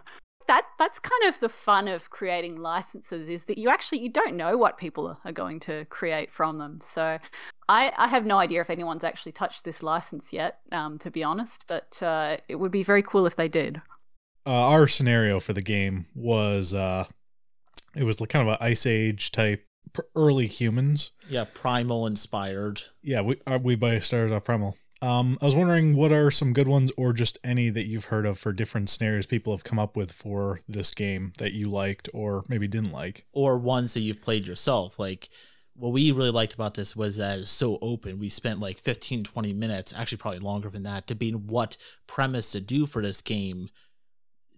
That 0.47 0.65
that's 0.77 0.99
kind 0.99 1.23
of 1.27 1.39
the 1.39 1.49
fun 1.49 1.87
of 1.87 2.09
creating 2.09 2.57
licenses 2.57 3.29
is 3.29 3.45
that 3.45 3.57
you 3.57 3.69
actually 3.69 3.99
you 3.99 4.09
don't 4.09 4.35
know 4.35 4.57
what 4.57 4.77
people 4.77 5.17
are 5.23 5.31
going 5.31 5.59
to 5.61 5.85
create 5.85 6.31
from 6.31 6.59
them. 6.59 6.79
So 6.83 7.17
I, 7.67 7.91
I 7.97 8.07
have 8.07 8.25
no 8.25 8.37
idea 8.37 8.61
if 8.61 8.69
anyone's 8.69 9.03
actually 9.03 9.31
touched 9.31 9.63
this 9.63 9.81
license 9.81 10.31
yet, 10.31 10.59
um, 10.71 10.97
to 10.99 11.09
be 11.09 11.23
honest, 11.23 11.65
but 11.67 12.01
uh, 12.01 12.37
it 12.47 12.55
would 12.55 12.71
be 12.71 12.83
very 12.83 13.01
cool 13.01 13.25
if 13.25 13.35
they 13.35 13.47
did. 13.47 13.81
Uh, 14.45 14.69
our 14.69 14.87
scenario 14.87 15.39
for 15.39 15.53
the 15.53 15.61
game 15.61 16.05
was 16.13 16.73
uh, 16.73 17.05
it 17.95 18.03
was 18.03 18.17
kind 18.29 18.47
of 18.47 18.53
an 18.53 18.57
ice 18.61 18.85
age 18.85 19.31
type 19.31 19.65
early 20.15 20.47
humans. 20.47 21.11
Yeah, 21.27 21.45
primal 21.53 22.05
inspired. 22.05 22.81
Yeah, 23.01 23.21
we 23.21 23.39
uh, 23.47 23.59
we 23.61 23.75
buy 23.75 23.99
stars 23.99 24.31
off 24.31 24.43
primal. 24.43 24.77
Um, 25.01 25.37
I 25.41 25.45
was 25.45 25.55
wondering 25.55 25.95
what 25.95 26.11
are 26.11 26.31
some 26.31 26.53
good 26.53 26.67
ones, 26.67 26.91
or 26.95 27.13
just 27.13 27.37
any 27.43 27.69
that 27.69 27.87
you've 27.87 28.05
heard 28.05 28.25
of 28.25 28.37
for 28.37 28.53
different 28.53 28.89
scenarios 28.89 29.25
people 29.25 29.53
have 29.53 29.63
come 29.63 29.79
up 29.79 29.97
with 29.97 30.11
for 30.11 30.59
this 30.67 30.91
game 30.91 31.33
that 31.37 31.53
you 31.53 31.69
liked 31.69 32.09
or 32.13 32.43
maybe 32.47 32.67
didn't 32.67 32.91
like, 32.91 33.25
or 33.33 33.57
ones 33.57 33.93
that 33.93 34.01
you've 34.01 34.21
played 34.21 34.45
yourself. 34.45 34.99
Like 34.99 35.29
what 35.77 35.91
we 35.91 36.11
really 36.11 36.31
liked 36.31 36.53
about 36.53 36.73
this 36.73 36.95
was 36.95 37.17
that 37.17 37.39
it's 37.39 37.49
so 37.49 37.77
open. 37.81 38.19
We 38.19 38.29
spent 38.29 38.59
like 38.59 38.79
15, 38.79 39.23
20 39.23 39.53
minutes, 39.53 39.93
actually 39.95 40.17
probably 40.17 40.39
longer 40.39 40.69
than 40.69 40.83
that—to 40.83 41.13
debating 41.13 41.47
what 41.47 41.77
premise 42.07 42.51
to 42.51 42.61
do 42.61 42.85
for 42.85 43.01
this 43.01 43.21
game 43.21 43.69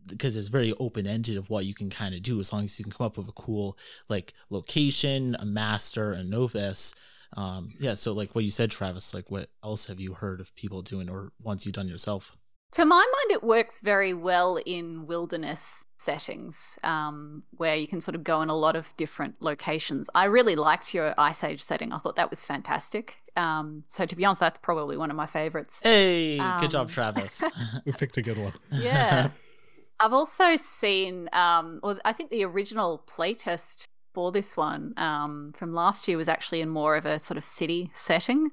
because 0.05 0.37
it's 0.37 0.47
very 0.47 0.73
open 0.79 1.05
ended 1.05 1.37
of 1.37 1.49
what 1.49 1.65
you 1.65 1.73
can 1.73 1.89
kind 1.89 2.15
of 2.15 2.21
do 2.21 2.39
as 2.39 2.53
long 2.53 2.63
as 2.63 2.79
you 2.79 2.83
can 2.85 2.93
come 2.93 3.05
up 3.05 3.17
with 3.17 3.27
a 3.27 3.33
cool 3.33 3.77
like 4.09 4.33
location, 4.49 5.35
a 5.39 5.45
master, 5.45 6.13
a 6.13 6.23
novice. 6.23 6.93
Um, 7.33 7.73
yeah, 7.79 7.93
so 7.93 8.13
like 8.13 8.33
what 8.33 8.45
you 8.45 8.49
said, 8.49 8.71
Travis, 8.71 9.13
like 9.13 9.29
what 9.29 9.49
else 9.63 9.87
have 9.87 9.99
you 9.99 10.13
heard 10.13 10.39
of 10.39 10.55
people 10.55 10.81
doing 10.81 11.09
or 11.09 11.31
once 11.41 11.65
you've 11.65 11.75
done 11.75 11.89
yourself? 11.89 12.37
To 12.73 12.85
my 12.85 12.95
mind, 12.95 13.31
it 13.31 13.43
works 13.43 13.79
very 13.79 14.13
well 14.13 14.59
in 14.65 15.07
wilderness 15.07 15.85
settings 15.97 16.77
um, 16.83 17.43
where 17.51 17.75
you 17.75 17.87
can 17.87 17.99
sort 17.99 18.15
of 18.15 18.23
go 18.23 18.41
in 18.41 18.49
a 18.49 18.55
lot 18.55 18.75
of 18.75 18.95
different 18.97 19.35
locations. 19.41 20.09
I 20.13 20.25
really 20.25 20.55
liked 20.55 20.93
your 20.93 21.13
Ice 21.17 21.43
Age 21.43 21.61
setting. 21.61 21.91
I 21.91 21.97
thought 21.97 22.15
that 22.17 22.29
was 22.29 22.43
fantastic. 22.43 23.15
Um, 23.35 23.83
so 23.87 24.05
to 24.05 24.15
be 24.15 24.25
honest, 24.25 24.41
that's 24.41 24.59
probably 24.59 24.97
one 24.97 25.09
of 25.09 25.15
my 25.15 25.25
favorites. 25.25 25.79
Hey, 25.81 26.37
um, 26.39 26.59
good 26.59 26.71
job, 26.71 26.87
um, 26.87 26.93
Travis. 26.93 27.43
we 27.85 27.91
picked 27.93 28.17
a 28.17 28.21
good 28.21 28.37
one. 28.37 28.53
Yeah. 28.71 29.29
I've 29.99 30.13
also 30.13 30.57
seen, 30.57 31.29
um, 31.33 31.79
or 31.81 31.97
I 32.05 32.13
think 32.13 32.29
the 32.29 32.43
original 32.45 33.03
playtest 33.07 33.87
for 34.13 34.31
this 34.31 34.55
one 34.55 34.93
um, 34.97 35.53
from 35.57 35.73
last 35.73 36.07
year 36.07 36.17
was 36.17 36.27
actually 36.27 36.61
in 36.61 36.69
more 36.69 36.95
of 36.95 37.05
a 37.05 37.19
sort 37.19 37.37
of 37.37 37.43
city 37.43 37.91
setting, 37.95 38.51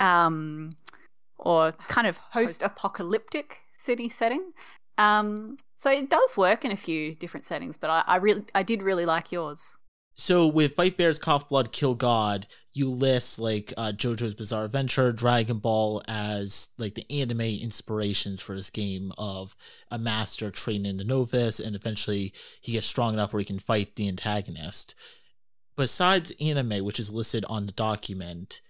um, 0.00 0.74
or 1.40 1.72
kind 1.88 2.06
of 2.06 2.18
post-apocalyptic 2.32 3.58
city 3.76 4.08
setting. 4.08 4.52
Um, 4.98 5.56
so 5.76 5.90
it 5.90 6.10
does 6.10 6.36
work 6.36 6.64
in 6.64 6.70
a 6.70 6.76
few 6.76 7.14
different 7.14 7.46
settings, 7.46 7.76
but 7.76 7.90
I, 7.90 8.04
I 8.06 8.16
really, 8.16 8.44
I 8.54 8.62
did 8.62 8.82
really 8.82 9.06
like 9.06 9.32
yours. 9.32 9.76
So 10.14 10.46
with 10.46 10.74
Fight 10.74 10.98
Bears, 10.98 11.18
Cough 11.18 11.48
Blood, 11.48 11.72
Kill 11.72 11.94
God, 11.94 12.46
you 12.72 12.90
list 12.90 13.38
like 13.38 13.72
uh, 13.78 13.92
JoJo's 13.96 14.34
Bizarre 14.34 14.66
Adventure, 14.66 15.12
Dragon 15.12 15.58
Ball 15.58 16.02
as 16.06 16.68
like 16.76 16.94
the 16.94 17.10
anime 17.10 17.40
inspirations 17.40 18.42
for 18.42 18.54
this 18.54 18.68
game 18.68 19.12
of 19.16 19.56
a 19.90 19.98
master 19.98 20.50
training 20.50 20.98
the 20.98 21.04
novice, 21.04 21.58
and 21.58 21.74
eventually 21.74 22.34
he 22.60 22.72
gets 22.72 22.86
strong 22.86 23.14
enough 23.14 23.32
where 23.32 23.40
he 23.40 23.46
can 23.46 23.58
fight 23.58 23.96
the 23.96 24.08
antagonist. 24.08 24.94
Besides 25.76 26.32
anime, 26.38 26.84
which 26.84 27.00
is 27.00 27.10
listed 27.10 27.46
on 27.48 27.64
the 27.64 27.72
document, 27.72 28.60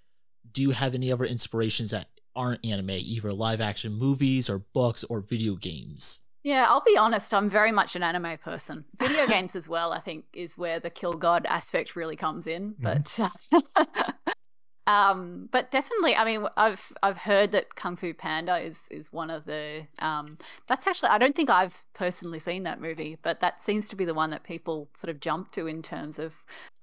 do 0.53 0.63
you 0.63 0.71
have 0.71 0.95
any 0.95 1.11
other 1.11 1.25
inspirations 1.25 1.91
that 1.91 2.20
aren't 2.35 2.65
anime, 2.65 2.91
either 2.91 3.33
live 3.33 3.61
action 3.61 3.93
movies 3.93 4.49
or 4.49 4.59
books 4.59 5.05
or 5.05 5.21
video 5.21 5.55
games? 5.55 6.21
Yeah, 6.43 6.67
I'll 6.69 6.83
be 6.85 6.97
honest, 6.97 7.35
I'm 7.35 7.51
very 7.51 7.73
much 7.73 7.97
an 7.97 8.03
anime 8.03 8.39
person. 8.39 8.85
Video 8.99 9.27
games 9.29 9.55
as 9.55 9.69
well, 9.69 9.93
I 9.93 10.01
think, 10.01 10.25
is 10.33 10.57
where 10.57 10.81
the 10.81 10.91
kill 10.91 11.15
god 11.15 11.47
aspect 11.47 11.97
really 11.97 12.17
comes 12.17 12.47
in. 12.47 12.75
Mm-hmm. 12.81 13.83
But 13.83 14.35
um 14.87 15.49
but 15.53 15.71
definitely 15.71 16.17
I 16.17 16.25
mean 16.25 16.47
I've 16.57 16.93
I've 17.03 17.19
heard 17.19 17.53
that 17.53 17.77
Kung 17.77 17.97
Fu 17.97 18.15
Panda 18.15 18.57
is 18.57 18.89
is 18.91 19.13
one 19.13 19.29
of 19.29 19.45
the 19.45 19.87
um 19.99 20.31
that's 20.69 20.87
actually 20.87 21.11
I 21.11 21.19
don't 21.19 21.37
think 21.37 21.51
I've 21.51 21.85
personally 21.93 22.39
seen 22.39 22.63
that 22.63 22.81
movie, 22.81 23.19
but 23.23 23.41
that 23.41 23.61
seems 23.61 23.89
to 23.91 23.97
be 23.97 24.07
the 24.07 24.15
one 24.15 24.31
that 24.31 24.43
people 24.43 24.89
sort 24.95 25.11
of 25.11 25.21
jump 25.21 25.53
to 25.53 25.67
in 25.67 25.83
terms 25.83 26.19
of 26.19 26.33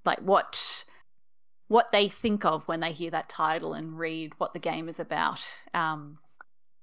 like 0.06 0.20
what 0.20 0.86
what 1.68 1.92
they 1.92 2.08
think 2.08 2.46
of 2.46 2.68
when 2.68 2.80
they 2.80 2.92
hear 2.92 3.12
that 3.12 3.30
title 3.30 3.74
and 3.74 3.98
read 3.98 4.34
what 4.38 4.54
the 4.54 4.60
game 4.60 4.88
is 4.88 5.00
about. 5.00 5.42
Um, 5.74 6.18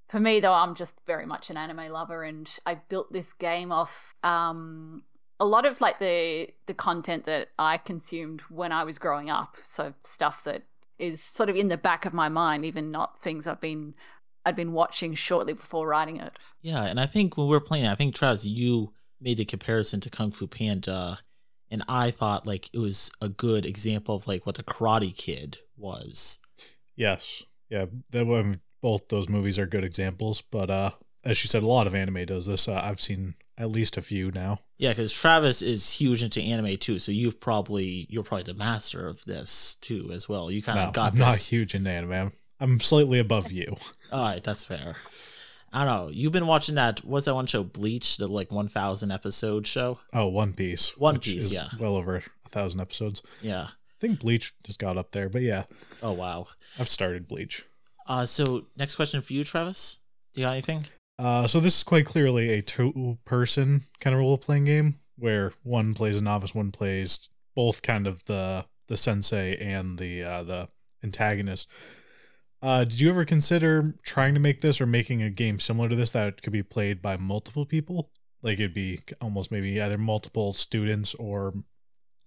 for 0.08 0.20
me, 0.20 0.40
though, 0.40 0.52
I'm 0.52 0.74
just 0.74 0.94
very 1.06 1.26
much 1.26 1.50
an 1.50 1.56
anime 1.56 1.90
lover, 1.90 2.22
and 2.22 2.48
I 2.66 2.74
built 2.74 3.12
this 3.12 3.32
game 3.32 3.72
off 3.72 4.14
um, 4.22 5.02
a 5.40 5.46
lot 5.46 5.64
of 5.64 5.80
like 5.80 5.98
the 5.98 6.48
the 6.66 6.74
content 6.74 7.24
that 7.24 7.48
I 7.58 7.78
consumed 7.78 8.42
when 8.42 8.72
I 8.72 8.84
was 8.84 8.98
growing 8.98 9.30
up. 9.30 9.56
So 9.64 9.94
stuff 10.02 10.44
that 10.44 10.62
is 10.98 11.22
sort 11.22 11.48
of 11.48 11.56
in 11.56 11.68
the 11.68 11.76
back 11.76 12.04
of 12.04 12.12
my 12.12 12.28
mind, 12.28 12.64
even 12.64 12.90
not 12.90 13.20
things 13.20 13.46
I've 13.46 13.60
been 13.60 13.94
I'd 14.44 14.56
been 14.56 14.72
watching 14.72 15.14
shortly 15.14 15.54
before 15.54 15.88
writing 15.88 16.18
it. 16.18 16.38
Yeah, 16.60 16.84
and 16.84 17.00
I 17.00 17.06
think 17.06 17.36
when 17.36 17.48
we 17.48 17.56
are 17.56 17.60
playing, 17.60 17.86
I 17.86 17.94
think 17.94 18.14
Travis, 18.14 18.44
you 18.44 18.92
made 19.20 19.38
the 19.38 19.44
comparison 19.44 20.00
to 20.00 20.10
Kung 20.10 20.30
Fu 20.30 20.46
Panda 20.46 21.18
and 21.74 21.82
I 21.88 22.12
thought 22.12 22.46
like 22.46 22.70
it 22.72 22.78
was 22.78 23.10
a 23.20 23.28
good 23.28 23.66
example 23.66 24.14
of 24.14 24.28
like 24.28 24.46
what 24.46 24.54
the 24.54 24.62
Karate 24.62 25.14
Kid 25.14 25.58
was. 25.76 26.38
Yes, 26.94 27.42
yeah, 27.68 27.86
that 28.10 28.22
um, 28.22 28.60
both 28.80 29.08
those 29.08 29.28
movies 29.28 29.58
are 29.58 29.66
good 29.66 29.82
examples. 29.82 30.40
But 30.40 30.70
uh, 30.70 30.90
as 31.24 31.36
she 31.36 31.48
said, 31.48 31.64
a 31.64 31.66
lot 31.66 31.88
of 31.88 31.94
anime 31.94 32.26
does 32.26 32.46
this. 32.46 32.68
Uh, 32.68 32.80
I've 32.82 33.00
seen 33.00 33.34
at 33.58 33.70
least 33.70 33.96
a 33.96 34.02
few 34.02 34.30
now. 34.30 34.60
Yeah, 34.78 34.90
because 34.90 35.12
Travis 35.12 35.62
is 35.62 35.90
huge 35.90 36.22
into 36.22 36.40
anime 36.40 36.76
too, 36.76 37.00
so 37.00 37.10
you've 37.10 37.40
probably 37.40 38.06
you're 38.08 38.22
probably 38.22 38.44
the 38.44 38.54
master 38.54 39.08
of 39.08 39.24
this 39.24 39.76
too 39.80 40.10
as 40.12 40.28
well. 40.28 40.52
You 40.52 40.62
kind 40.62 40.78
of 40.78 40.86
no, 40.86 40.92
got. 40.92 41.12
I'm 41.12 41.18
this. 41.18 41.26
not 41.26 41.38
huge 41.38 41.74
into 41.74 41.90
anime. 41.90 42.12
I'm, 42.12 42.32
I'm 42.60 42.78
slightly 42.78 43.18
above 43.18 43.50
you. 43.50 43.74
All 44.12 44.22
right, 44.22 44.44
that's 44.44 44.64
fair. 44.64 44.94
I 45.74 45.84
don't 45.84 46.06
know. 46.06 46.08
You've 46.12 46.32
been 46.32 46.46
watching 46.46 46.76
that. 46.76 47.04
What's 47.04 47.26
that 47.26 47.34
one 47.34 47.46
show? 47.46 47.64
Bleach, 47.64 48.16
the 48.16 48.28
like 48.28 48.52
1,000 48.52 49.10
episode 49.10 49.66
show. 49.66 49.98
Oh, 50.12 50.28
One 50.28 50.52
Piece. 50.52 50.96
One 50.96 51.18
Piece, 51.18 51.46
is 51.46 51.52
yeah. 51.52 51.68
Well 51.80 51.96
over 51.96 52.22
a 52.46 52.48
thousand 52.48 52.80
episodes. 52.80 53.22
Yeah. 53.42 53.64
I 53.64 53.96
think 54.00 54.20
Bleach 54.20 54.54
just 54.62 54.78
got 54.78 54.96
up 54.96 55.10
there, 55.10 55.28
but 55.28 55.42
yeah, 55.42 55.64
Oh 56.00 56.12
wow. 56.12 56.46
I've 56.78 56.88
started 56.88 57.26
Bleach. 57.26 57.64
Uh, 58.06 58.24
so 58.24 58.66
next 58.76 58.94
question 58.94 59.20
for 59.20 59.32
you, 59.32 59.42
Travis. 59.42 59.98
Do 60.32 60.42
you 60.42 60.46
got 60.46 60.52
anything? 60.52 60.84
Uh, 61.18 61.48
so 61.48 61.58
this 61.58 61.78
is 61.78 61.82
quite 61.82 62.06
clearly 62.06 62.50
a 62.50 62.62
two-person 62.62 63.82
kind 64.00 64.14
of 64.14 64.20
role-playing 64.20 64.64
game 64.64 65.00
where 65.16 65.52
one 65.64 65.92
plays 65.94 66.20
a 66.20 66.22
novice, 66.22 66.54
one 66.54 66.70
plays 66.70 67.28
both 67.56 67.82
kind 67.82 68.06
of 68.06 68.24
the 68.26 68.64
the 68.86 68.96
sensei 68.96 69.56
and 69.56 69.98
the 69.98 70.22
uh, 70.22 70.42
the 70.44 70.68
antagonist. 71.02 71.68
Uh, 72.64 72.82
did 72.82 72.98
you 72.98 73.10
ever 73.10 73.26
consider 73.26 73.94
trying 74.04 74.32
to 74.32 74.40
make 74.40 74.62
this 74.62 74.80
or 74.80 74.86
making 74.86 75.20
a 75.20 75.28
game 75.28 75.58
similar 75.58 75.86
to 75.86 75.94
this 75.94 76.12
that 76.12 76.40
could 76.40 76.52
be 76.52 76.62
played 76.62 77.02
by 77.02 77.14
multiple 77.14 77.66
people? 77.66 78.10
Like 78.40 78.58
it'd 78.58 78.72
be 78.72 79.00
almost 79.20 79.52
maybe 79.52 79.78
either 79.78 79.98
multiple 79.98 80.54
students 80.54 81.14
or 81.16 81.52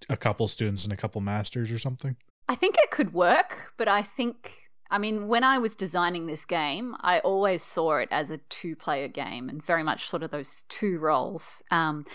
a 0.10 0.16
couple 0.16 0.48
students 0.48 0.84
and 0.84 0.94
a 0.94 0.96
couple 0.96 1.22
masters 1.22 1.72
or 1.72 1.80
something. 1.80 2.18
I 2.48 2.54
think 2.54 2.76
it 2.78 2.92
could 2.92 3.16
work, 3.16 3.74
but 3.78 3.88
I 3.88 4.04
think, 4.04 4.54
I 4.92 5.00
mean, 5.00 5.28
when 5.28 5.44
I 5.44 5.58
was 5.58 5.74
designing 5.74 6.28
this 6.28 6.46
game, 6.46 6.96
I 7.02 7.18
always 7.22 7.64
saw 7.64 7.98
it 7.98 8.10
as 8.12 8.30
a 8.30 8.38
two 8.38 8.76
player 8.76 9.08
game 9.08 9.50
and 9.50 9.66
very 9.66 9.82
much 9.82 10.08
sort 10.08 10.22
of 10.22 10.30
those 10.30 10.66
two 10.70 11.00
roles. 11.00 11.64
Um, 11.72 12.06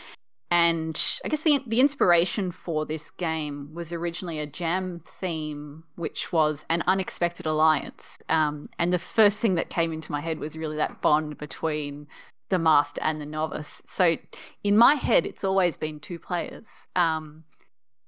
and 0.52 1.18
I 1.24 1.28
guess 1.28 1.44
the, 1.44 1.64
the 1.66 1.80
inspiration 1.80 2.50
for 2.50 2.84
this 2.84 3.10
game 3.10 3.70
was 3.72 3.90
originally 3.90 4.38
a 4.38 4.46
jam 4.46 5.00
theme, 5.06 5.84
which 5.96 6.30
was 6.30 6.66
an 6.68 6.84
unexpected 6.86 7.46
alliance. 7.46 8.18
Um, 8.28 8.68
and 8.78 8.92
the 8.92 8.98
first 8.98 9.38
thing 9.38 9.54
that 9.54 9.70
came 9.70 9.94
into 9.94 10.12
my 10.12 10.20
head 10.20 10.38
was 10.38 10.54
really 10.54 10.76
that 10.76 11.00
bond 11.00 11.38
between 11.38 12.06
the 12.50 12.58
master 12.58 13.00
and 13.02 13.18
the 13.18 13.24
novice. 13.24 13.80
So 13.86 14.18
in 14.62 14.76
my 14.76 14.96
head, 14.96 15.24
it's 15.24 15.42
always 15.42 15.78
been 15.78 15.98
two 15.98 16.18
players. 16.18 16.86
Um, 16.94 17.44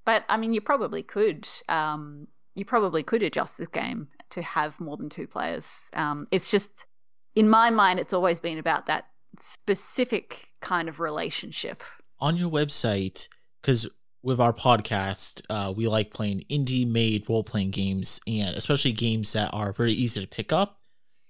but 0.05 0.25
I 0.29 0.37
mean, 0.37 0.53
you 0.53 0.61
probably 0.61 1.03
could. 1.03 1.49
Um, 1.71 2.29
you 2.55 2.67
probably 2.67 3.03
could 3.03 3.23
adjust 3.23 3.57
this 3.57 3.69
game 3.69 4.09
to 4.29 4.43
have 4.43 4.79
more 4.79 4.99
than 4.99 5.09
two 5.09 5.27
players. 5.27 5.89
Um, 5.95 6.27
it's 6.31 6.51
just, 6.51 6.85
in 7.35 7.49
my 7.49 7.71
mind, 7.71 8.01
it's 8.01 8.13
always 8.13 8.39
been 8.39 8.59
about 8.59 8.85
that 8.85 9.07
specific 9.41 10.49
kind 10.61 10.91
of 10.91 11.01
relationship. 11.01 11.83
On 12.25 12.39
your 12.39 12.51
website, 12.51 13.29
because 13.61 13.87
with 14.23 14.41
our 14.41 14.55
podcast, 14.55 15.43
uh, 15.51 15.75
we 15.77 15.87
like 15.89 16.11
playing 16.11 16.43
indie 16.51 16.91
made 16.91 17.29
role 17.29 17.45
playing 17.45 17.71
games 17.71 18.19
and 18.27 18.57
especially 18.57 18.93
games 18.93 19.35
that 19.35 19.51
are 19.53 19.75
very 19.75 19.93
easy 19.93 20.23
to 20.23 20.27
pick 20.27 20.51
up. 20.51 20.81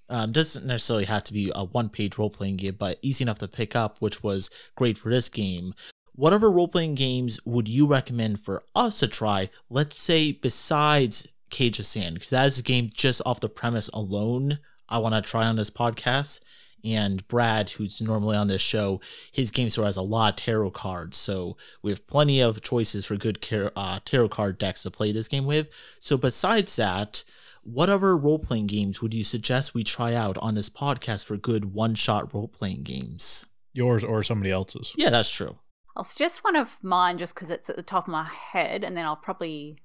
Um, 0.08 0.30
doesn't 0.30 0.64
necessarily 0.64 1.06
have 1.06 1.24
to 1.24 1.32
be 1.32 1.50
a 1.52 1.64
one 1.64 1.88
page 1.88 2.16
role 2.16 2.30
playing 2.30 2.58
game, 2.58 2.76
but 2.78 3.00
easy 3.02 3.24
enough 3.24 3.40
to 3.40 3.48
pick 3.48 3.74
up, 3.74 3.98
which 3.98 4.22
was 4.22 4.50
great 4.76 4.96
for 4.96 5.10
this 5.10 5.28
game. 5.28 5.74
Whatever 6.14 6.48
role 6.48 6.68
playing 6.68 6.94
games 6.94 7.40
would 7.44 7.66
you 7.66 7.88
recommend 7.88 8.42
for 8.42 8.62
us 8.76 9.00
to 9.00 9.08
try? 9.08 9.50
Let's 9.68 10.00
say 10.00 10.30
besides 10.30 11.26
Cage 11.50 11.80
of 11.80 11.86
Sand, 11.86 12.14
because 12.14 12.30
that 12.30 12.46
is 12.46 12.60
a 12.60 12.62
game 12.62 12.90
just 12.94 13.20
off 13.26 13.40
the 13.40 13.48
premise 13.48 13.90
alone 13.92 14.60
I 14.88 14.98
want 14.98 15.16
to 15.16 15.28
try 15.28 15.46
on 15.46 15.56
this 15.56 15.70
podcast. 15.70 16.38
And 16.84 17.26
Brad, 17.28 17.70
who's 17.70 18.00
normally 18.00 18.36
on 18.36 18.48
this 18.48 18.60
show, 18.60 19.00
his 19.32 19.50
game 19.50 19.70
store 19.70 19.86
has 19.86 19.96
a 19.96 20.02
lot 20.02 20.34
of 20.34 20.44
tarot 20.44 20.72
cards. 20.72 21.16
So 21.16 21.56
we 21.82 21.90
have 21.90 22.06
plenty 22.06 22.40
of 22.40 22.60
choices 22.60 23.06
for 23.06 23.16
good 23.16 23.40
car- 23.40 23.72
uh, 23.74 24.00
tarot 24.04 24.28
card 24.28 24.58
decks 24.58 24.82
to 24.82 24.90
play 24.90 25.10
this 25.10 25.28
game 25.28 25.46
with. 25.46 25.70
So 25.98 26.16
besides 26.16 26.76
that, 26.76 27.24
what 27.62 27.88
other 27.88 28.16
role 28.16 28.38
playing 28.38 28.66
games 28.66 29.00
would 29.00 29.14
you 29.14 29.24
suggest 29.24 29.74
we 29.74 29.84
try 29.84 30.14
out 30.14 30.36
on 30.38 30.54
this 30.54 30.68
podcast 30.68 31.24
for 31.24 31.38
good 31.38 31.72
one 31.72 31.94
shot 31.94 32.32
role 32.34 32.48
playing 32.48 32.82
games? 32.82 33.46
Yours 33.72 34.04
or 34.04 34.22
somebody 34.22 34.50
else's. 34.50 34.92
Yeah, 34.96 35.08
that's 35.10 35.30
true. 35.30 35.56
I'll 35.96 36.04
suggest 36.04 36.44
one 36.44 36.56
of 36.56 36.76
mine 36.82 37.18
just 37.18 37.34
because 37.34 37.50
it's 37.50 37.70
at 37.70 37.76
the 37.76 37.82
top 37.82 38.06
of 38.06 38.12
my 38.12 38.24
head, 38.24 38.84
and 38.84 38.96
then 38.96 39.06
I'll 39.06 39.16
probably 39.16 39.78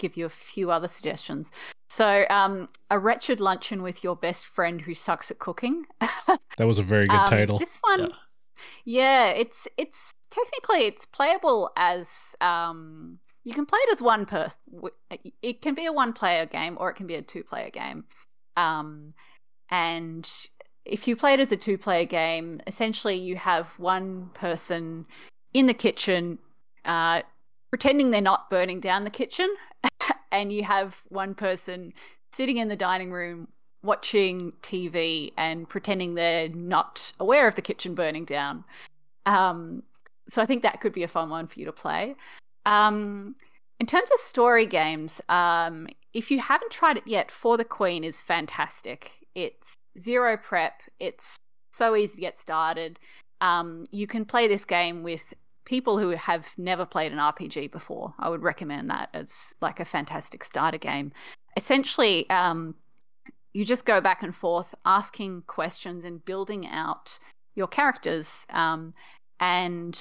give 0.00 0.16
you 0.16 0.26
a 0.26 0.30
few 0.30 0.70
other 0.70 0.88
suggestions. 0.88 1.52
So, 1.88 2.24
um, 2.30 2.68
a 2.90 2.98
wretched 2.98 3.40
luncheon 3.40 3.82
with 3.82 4.02
your 4.04 4.16
best 4.16 4.46
friend 4.46 4.80
who 4.80 4.94
sucks 4.94 5.30
at 5.30 5.38
cooking. 5.38 5.84
That 6.56 6.66
was 6.66 6.78
a 6.78 6.82
very 6.82 7.06
good 7.06 7.18
Um, 7.18 7.26
title. 7.26 7.58
This 7.58 7.78
one, 7.82 8.00
Yeah. 8.00 8.08
yeah. 8.84 9.26
it's 9.30 9.66
it's 9.76 10.12
technically 10.30 10.80
it's 10.86 11.06
playable 11.06 11.70
as 11.76 12.36
um, 12.40 13.18
you 13.44 13.54
can 13.54 13.64
play 13.66 13.78
it 13.84 13.92
as 13.92 14.02
one 14.02 14.26
person. 14.26 14.60
It 15.42 15.62
can 15.62 15.74
be 15.74 15.86
a 15.86 15.92
one-player 15.92 16.46
game 16.46 16.76
or 16.78 16.90
it 16.90 16.94
can 16.94 17.06
be 17.06 17.14
a 17.14 17.22
two-player 17.22 17.70
game. 17.70 18.04
Um, 18.56 19.14
and 19.70 20.28
if 20.84 21.08
you 21.08 21.16
play 21.16 21.34
it 21.34 21.40
as 21.40 21.50
a 21.52 21.56
two-player 21.56 22.04
game, 22.04 22.60
essentially 22.66 23.16
you 23.16 23.36
have 23.36 23.68
one 23.78 24.30
person 24.34 25.06
in 25.54 25.66
the 25.66 25.74
kitchen, 25.74 26.38
uh, 26.84 27.22
pretending 27.70 28.10
they're 28.10 28.20
not 28.20 28.50
burning 28.50 28.80
down 28.80 29.04
the 29.04 29.10
kitchen, 29.10 29.48
and 30.32 30.52
you 30.52 30.64
have 30.64 31.02
one 31.08 31.34
person 31.34 31.92
sitting 32.32 32.56
in 32.56 32.68
the 32.68 32.76
dining 32.76 33.10
room 33.10 33.48
watching 33.82 34.52
TV 34.62 35.32
and 35.36 35.68
pretending 35.68 36.14
they're 36.14 36.48
not 36.50 37.12
aware 37.18 37.48
of 37.48 37.54
the 37.54 37.62
kitchen 37.62 37.94
burning 37.94 38.24
down. 38.24 38.64
Um, 39.26 39.82
so 40.28 40.42
I 40.42 40.46
think 40.46 40.62
that 40.62 40.80
could 40.80 40.92
be 40.92 41.02
a 41.02 41.08
fun 41.08 41.30
one 41.30 41.46
for 41.46 41.58
you 41.58 41.66
to 41.66 41.72
play. 41.72 42.14
Um, 42.66 43.36
in 43.78 43.86
terms 43.86 44.10
of 44.12 44.20
story 44.20 44.66
games, 44.66 45.20
um, 45.28 45.88
if 46.12 46.30
you 46.30 46.38
haven't 46.38 46.70
tried 46.70 46.98
it 46.98 47.06
yet, 47.06 47.30
For 47.30 47.56
the 47.56 47.64
Queen 47.64 48.04
is 48.04 48.20
fantastic. 48.20 49.12
It's 49.34 49.74
zero 49.98 50.36
prep. 50.36 50.82
It's 50.98 51.36
so 51.72 51.96
easy 51.96 52.16
to 52.16 52.20
get 52.20 52.38
started. 52.38 52.98
Um, 53.40 53.86
you 53.90 54.06
can 54.06 54.24
play 54.24 54.46
this 54.48 54.64
game 54.64 55.02
with 55.02 55.32
people 55.64 55.98
who 55.98 56.10
have 56.10 56.48
never 56.56 56.84
played 56.84 57.12
an 57.12 57.18
RPG 57.18 57.70
before. 57.70 58.14
I 58.18 58.28
would 58.28 58.42
recommend 58.42 58.90
that 58.90 59.10
as 59.14 59.54
like 59.60 59.80
a 59.80 59.84
fantastic 59.84 60.44
starter 60.44 60.78
game. 60.78 61.12
Essentially, 61.56 62.28
um, 62.30 62.74
you 63.52 63.64
just 63.64 63.84
go 63.84 64.00
back 64.00 64.22
and 64.22 64.34
forth 64.34 64.74
asking 64.84 65.42
questions 65.46 66.04
and 66.04 66.24
building 66.24 66.66
out 66.66 67.18
your 67.54 67.66
characters 67.66 68.46
um, 68.50 68.94
and 69.40 70.00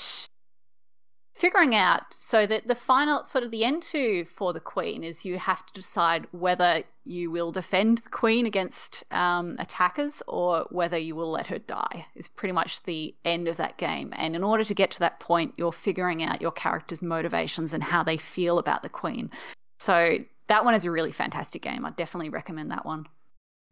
figuring 1.39 1.73
out 1.73 2.03
so 2.11 2.45
that 2.45 2.67
the 2.67 2.75
final 2.75 3.23
sort 3.23 3.45
of 3.45 3.49
the 3.49 3.63
end 3.63 3.81
to 3.81 4.25
for 4.25 4.51
the 4.51 4.59
queen 4.59 5.05
is 5.05 5.23
you 5.23 5.37
have 5.37 5.65
to 5.65 5.73
decide 5.73 6.27
whether 6.31 6.83
you 7.05 7.31
will 7.31 7.49
defend 7.49 7.99
the 7.99 8.09
queen 8.09 8.45
against 8.45 9.05
um, 9.11 9.55
attackers 9.57 10.21
or 10.27 10.67
whether 10.69 10.97
you 10.97 11.15
will 11.15 11.31
let 11.31 11.47
her 11.47 11.57
die 11.57 12.05
is 12.13 12.27
pretty 12.27 12.51
much 12.51 12.83
the 12.83 13.15
end 13.23 13.47
of 13.47 13.55
that 13.55 13.77
game. 13.77 14.13
And 14.17 14.35
in 14.35 14.43
order 14.43 14.65
to 14.65 14.73
get 14.73 14.91
to 14.91 14.99
that 14.99 15.21
point 15.21 15.53
you're 15.55 15.71
figuring 15.71 16.21
out 16.21 16.41
your 16.41 16.51
character's 16.51 17.01
motivations 17.01 17.73
and 17.73 17.83
how 17.83 18.03
they 18.03 18.17
feel 18.17 18.59
about 18.59 18.83
the 18.83 18.89
queen. 18.89 19.31
So 19.79 20.17
that 20.49 20.65
one 20.65 20.75
is 20.75 20.83
a 20.83 20.91
really 20.91 21.13
fantastic 21.13 21.61
game. 21.61 21.85
I 21.85 21.91
definitely 21.91 22.29
recommend 22.29 22.69
that 22.71 22.85
one. 22.85 23.05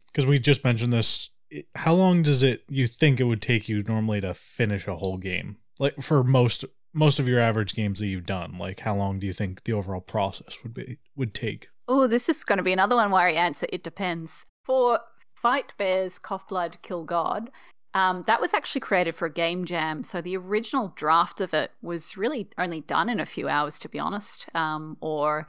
Because 0.06 0.24
we 0.24 0.38
just 0.38 0.64
mentioned 0.64 0.94
this 0.94 1.28
how 1.74 1.94
long 1.94 2.22
does 2.22 2.42
it 2.42 2.64
you 2.68 2.86
think 2.86 3.20
it 3.20 3.24
would 3.24 3.42
take 3.42 3.68
you 3.68 3.82
normally 3.82 4.22
to 4.22 4.32
finish 4.32 4.86
a 4.88 4.96
whole 4.96 5.18
game? 5.18 5.58
Like 5.78 6.00
for 6.00 6.24
most 6.24 6.64
most 6.92 7.18
of 7.18 7.28
your 7.28 7.40
average 7.40 7.74
games 7.74 8.00
that 8.00 8.06
you've 8.06 8.26
done 8.26 8.56
like 8.58 8.80
how 8.80 8.94
long 8.94 9.18
do 9.18 9.26
you 9.26 9.32
think 9.32 9.64
the 9.64 9.72
overall 9.72 10.00
process 10.00 10.58
would 10.62 10.74
be 10.74 10.98
would 11.16 11.34
take 11.34 11.68
Oh, 11.88 12.06
this 12.06 12.28
is 12.28 12.44
going 12.44 12.58
to 12.58 12.62
be 12.62 12.74
another 12.74 12.96
one 12.96 13.10
where 13.10 13.26
I 13.26 13.32
answer 13.32 13.66
it 13.72 13.82
depends. 13.82 14.44
For 14.62 15.00
Fight 15.34 15.72
Bears, 15.78 16.18
Cough 16.18 16.46
Blood, 16.46 16.76
Kill 16.82 17.04
God, 17.04 17.50
um, 17.94 18.24
that 18.26 18.42
was 18.42 18.52
actually 18.52 18.82
created 18.82 19.14
for 19.14 19.24
a 19.24 19.32
game 19.32 19.64
jam. 19.64 20.04
So 20.04 20.20
the 20.20 20.36
original 20.36 20.92
draft 20.94 21.40
of 21.40 21.54
it 21.54 21.70
was 21.80 22.18
really 22.18 22.50
only 22.58 22.82
done 22.82 23.08
in 23.08 23.18
a 23.18 23.26
few 23.26 23.48
hours, 23.48 23.78
to 23.78 23.88
be 23.88 23.98
honest. 23.98 24.46
Um, 24.54 24.98
or 25.00 25.46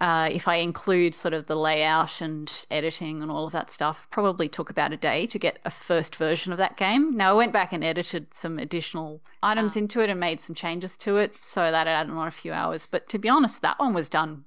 uh, 0.00 0.28
if 0.32 0.48
I 0.48 0.56
include 0.56 1.14
sort 1.14 1.34
of 1.34 1.46
the 1.46 1.56
layout 1.56 2.20
and 2.20 2.50
editing 2.70 3.22
and 3.22 3.30
all 3.30 3.46
of 3.46 3.52
that 3.52 3.70
stuff, 3.70 4.06
probably 4.10 4.48
took 4.48 4.70
about 4.70 4.92
a 4.92 4.96
day 4.96 5.26
to 5.26 5.38
get 5.38 5.58
a 5.64 5.70
first 5.70 6.16
version 6.16 6.52
of 6.52 6.58
that 6.58 6.76
game. 6.76 7.16
Now 7.16 7.32
I 7.32 7.34
went 7.34 7.52
back 7.52 7.72
and 7.72 7.84
edited 7.84 8.32
some 8.32 8.58
additional 8.58 9.20
items 9.42 9.76
into 9.76 10.00
it 10.00 10.08
and 10.08 10.18
made 10.18 10.40
some 10.40 10.54
changes 10.54 10.96
to 10.98 11.18
it, 11.18 11.34
so 11.38 11.70
that 11.70 11.86
added 11.86 12.12
on 12.12 12.26
a 12.26 12.30
few 12.30 12.52
hours. 12.52 12.86
But 12.86 13.08
to 13.10 13.18
be 13.18 13.28
honest, 13.28 13.60
that 13.62 13.78
one 13.78 13.92
was 13.92 14.08
done 14.08 14.44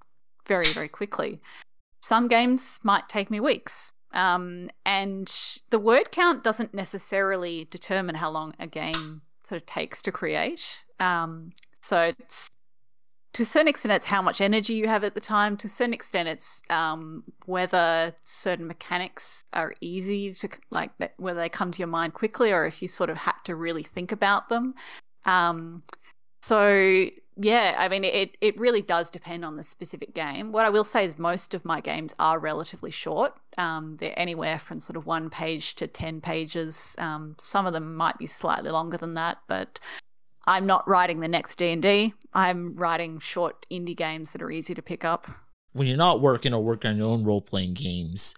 very, 0.48 0.68
very 0.68 0.90
quickly. 0.90 1.40
Some 2.02 2.28
games 2.28 2.80
might 2.84 3.08
take 3.08 3.30
me 3.30 3.40
weeks. 3.40 3.94
Um, 4.12 4.70
and 4.86 5.32
the 5.70 5.80
word 5.80 6.12
count 6.12 6.44
doesn't 6.44 6.74
necessarily 6.74 7.68
determine 7.72 8.16
how 8.16 8.30
long 8.30 8.54
a 8.60 8.68
game 8.68 9.22
sort 9.44 9.62
of 9.62 9.66
takes 9.66 10.02
to 10.04 10.12
create. 10.12 10.62
Um, 11.00 11.54
so 11.82 12.14
it's 12.18 12.50
to 13.34 13.44
a 13.44 13.46
certain 13.46 13.68
extent, 13.68 13.94
it's 13.94 14.06
how 14.06 14.22
much 14.22 14.42
energy 14.42 14.74
you 14.74 14.88
have 14.88 15.04
at 15.04 15.16
the 15.16 15.22
time. 15.22 15.58
To 15.58 15.68
a 15.68 15.70
certain 15.70 15.94
extent, 15.94 16.30
it's 16.30 16.62
um, 16.70 17.24
whether 17.46 18.14
certain 18.22 18.68
mechanics 18.68 19.46
are 19.54 19.74
easy 19.82 20.34
to 20.36 20.50
like, 20.70 20.92
whether 21.18 21.40
they 21.40 21.50
come 21.50 21.72
to 21.72 21.80
your 21.80 21.88
mind 21.88 22.14
quickly, 22.14 22.52
or 22.52 22.66
if 22.66 22.82
you 22.82 22.88
sort 22.88 23.10
of 23.10 23.18
had 23.18 23.36
to 23.46 23.56
really 23.56 23.84
think 23.84 24.12
about 24.12 24.50
them. 24.50 24.76
Um, 25.26 25.82
so 26.42 27.08
yeah, 27.36 27.76
I 27.78 27.90
mean, 27.90 28.04
it, 28.04 28.38
it 28.42 28.60
really 28.60 28.82
does 28.84 29.10
depend 29.10 29.44
on 29.44 29.58
the 29.58 29.64
specific 29.64 30.14
game. 30.14 30.52
What 30.52 30.66
I 30.66 30.70
will 30.70 30.84
say 30.84 31.04
is 31.04 31.18
most 31.18 31.56
of 31.56 31.66
my 31.66 31.82
games 31.82 32.14
are 32.20 32.38
relatively 32.38 32.92
short. 32.92 33.34
Um, 33.58 33.98
they're 34.00 34.18
anywhere 34.18 34.60
from 34.60 34.80
sort 34.80 34.98
of 34.98 35.08
one 35.08 35.32
page 35.32 35.74
to 35.76 35.88
10 35.88 36.22
pages. 36.22 36.96
Um, 37.00 37.36
some 37.40 37.66
of 37.66 37.74
them 37.74 37.96
might 37.96 38.20
be 38.20 38.28
slightly 38.28 38.70
longer 38.70 38.98
than 38.98 39.16
that, 39.16 39.40
but 39.48 39.80
I'm 40.46 40.66
not 40.66 40.88
writing 40.88 41.20
the 41.20 41.28
next 41.28 41.58
D&D. 41.58 42.14
I'm 42.34 42.76
writing 42.76 43.20
short 43.20 43.66
indie 43.72 43.96
games 43.96 44.32
that 44.32 44.42
are 44.42 44.52
easy 44.52 44.74
to 44.74 44.82
pick 44.82 45.06
up. 45.06 45.28
When 45.72 45.88
you're 45.88 45.98
not 45.98 46.22
working 46.22 46.54
or 46.54 46.64
working 46.64 46.92
on 46.92 46.98
your 46.98 47.10
own 47.10 47.24
role-playing 47.24 47.74
games, 47.74 48.36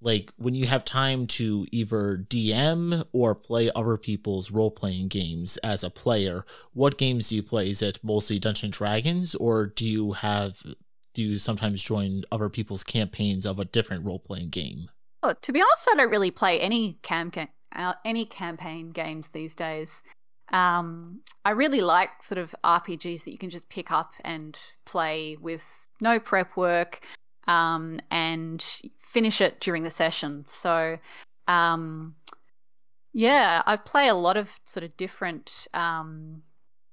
like 0.00 0.32
when 0.36 0.54
you 0.54 0.66
have 0.66 0.84
time 0.84 1.26
to 1.26 1.66
either 1.72 2.24
DM 2.28 3.04
or 3.12 3.34
play 3.34 3.70
other 3.74 3.96
people's 3.96 4.50
role 4.50 4.70
playing 4.70 5.08
games 5.08 5.56
as 5.58 5.82
a 5.82 5.90
player, 5.90 6.44
what 6.72 6.98
games 6.98 7.30
do 7.30 7.36
you 7.36 7.42
play? 7.42 7.70
Is 7.70 7.82
it 7.82 7.98
mostly 8.02 8.38
Dungeons 8.38 8.76
Dragons 8.76 9.34
or 9.34 9.66
do 9.66 9.86
you 9.86 10.12
have 10.12 10.62
do 11.14 11.22
you 11.22 11.38
sometimes 11.38 11.82
join 11.82 12.22
other 12.30 12.50
people's 12.50 12.84
campaigns 12.84 13.46
of 13.46 13.58
a 13.58 13.64
different 13.64 14.04
role 14.04 14.18
playing 14.18 14.50
game? 14.50 14.90
Oh, 15.22 15.34
to 15.40 15.52
be 15.52 15.60
honest, 15.60 15.88
I 15.90 15.96
don't 15.96 16.10
really 16.10 16.30
play 16.30 16.60
any 16.60 16.98
cam 17.02 17.32
uh, 17.74 17.94
any 18.04 18.26
campaign 18.26 18.90
games 18.90 19.30
these 19.30 19.54
days. 19.54 20.02
Um, 20.52 21.20
I 21.44 21.50
really 21.50 21.80
like 21.80 22.22
sort 22.22 22.38
of 22.38 22.54
RPGs 22.64 23.24
that 23.24 23.30
you 23.30 23.38
can 23.38 23.50
just 23.50 23.68
pick 23.68 23.90
up 23.90 24.14
and 24.24 24.56
play 24.84 25.36
with 25.40 25.88
no 26.00 26.18
prep 26.18 26.56
work 26.56 27.00
um, 27.46 28.00
and 28.10 28.62
finish 28.96 29.40
it 29.40 29.60
during 29.60 29.82
the 29.82 29.90
session. 29.90 30.44
So, 30.46 30.98
um, 31.48 32.14
yeah, 33.12 33.62
I 33.66 33.76
play 33.76 34.08
a 34.08 34.14
lot 34.14 34.36
of 34.36 34.50
sort 34.64 34.84
of 34.84 34.96
different, 34.96 35.68
um, 35.72 36.42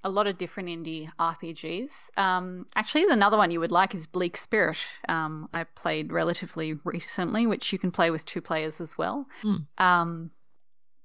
a 0.04 0.10
lot 0.10 0.28
of 0.28 0.38
different 0.38 0.70
indie 0.70 1.10
RPGs. 1.20 2.18
Um, 2.18 2.66
actually, 2.76 3.02
there's 3.02 3.13
another 3.13 3.38
one 3.38 3.52
you 3.52 3.60
would 3.60 3.72
like 3.72 3.96
is 3.96 4.08
Bleak 4.08 4.38
Spirit. 4.38 4.78
Um, 5.10 5.50
I 5.54 5.63
played 5.63 6.12
relatively 6.12 6.74
recently, 6.84 7.48
which 7.48 7.74
you 7.74 7.80
can 7.80 7.92
play 7.92 8.12
with 8.12 8.26
two 8.26 8.42
players 8.42 8.80
as 8.82 8.98
well. 8.98 9.26
Hmm. 9.42 9.56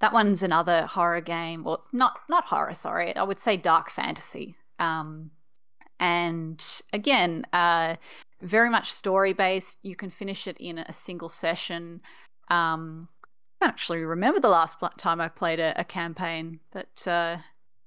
That 0.01 0.13
one's 0.13 0.43
another 0.43 0.87
horror 0.87 1.21
game. 1.21 1.65
Well, 1.65 1.75
it's 1.77 1.89
not 1.93 2.21
not 2.29 2.45
horror. 2.45 2.75
Sorry, 2.75 3.15
I 3.17 3.23
would 3.23 3.41
say 3.41 3.57
dark 3.57 3.91
fantasy. 3.91 4.57
Um, 4.79 5.31
and 6.01 6.65
again, 6.93 7.45
uh, 7.53 7.97
very 8.41 8.71
much 8.71 8.93
story 8.93 9.33
based. 9.33 9.79
You 9.83 9.97
can 9.97 10.11
finish 10.11 10.47
it 10.47 10.57
in 10.59 10.79
a 10.79 10.93
single 10.93 11.29
session. 11.29 12.01
Um, 12.49 13.09
I 13.61 13.65
can't 13.65 13.75
actually 13.75 14.05
remember 14.05 14.41
the 14.41 14.49
last 14.49 14.79
time 14.99 15.21
I 15.21 15.29
played 15.29 15.59
a, 15.59 15.79
a 15.79 15.85
campaign, 15.85 16.61
but 16.73 17.07
uh, 17.07 17.39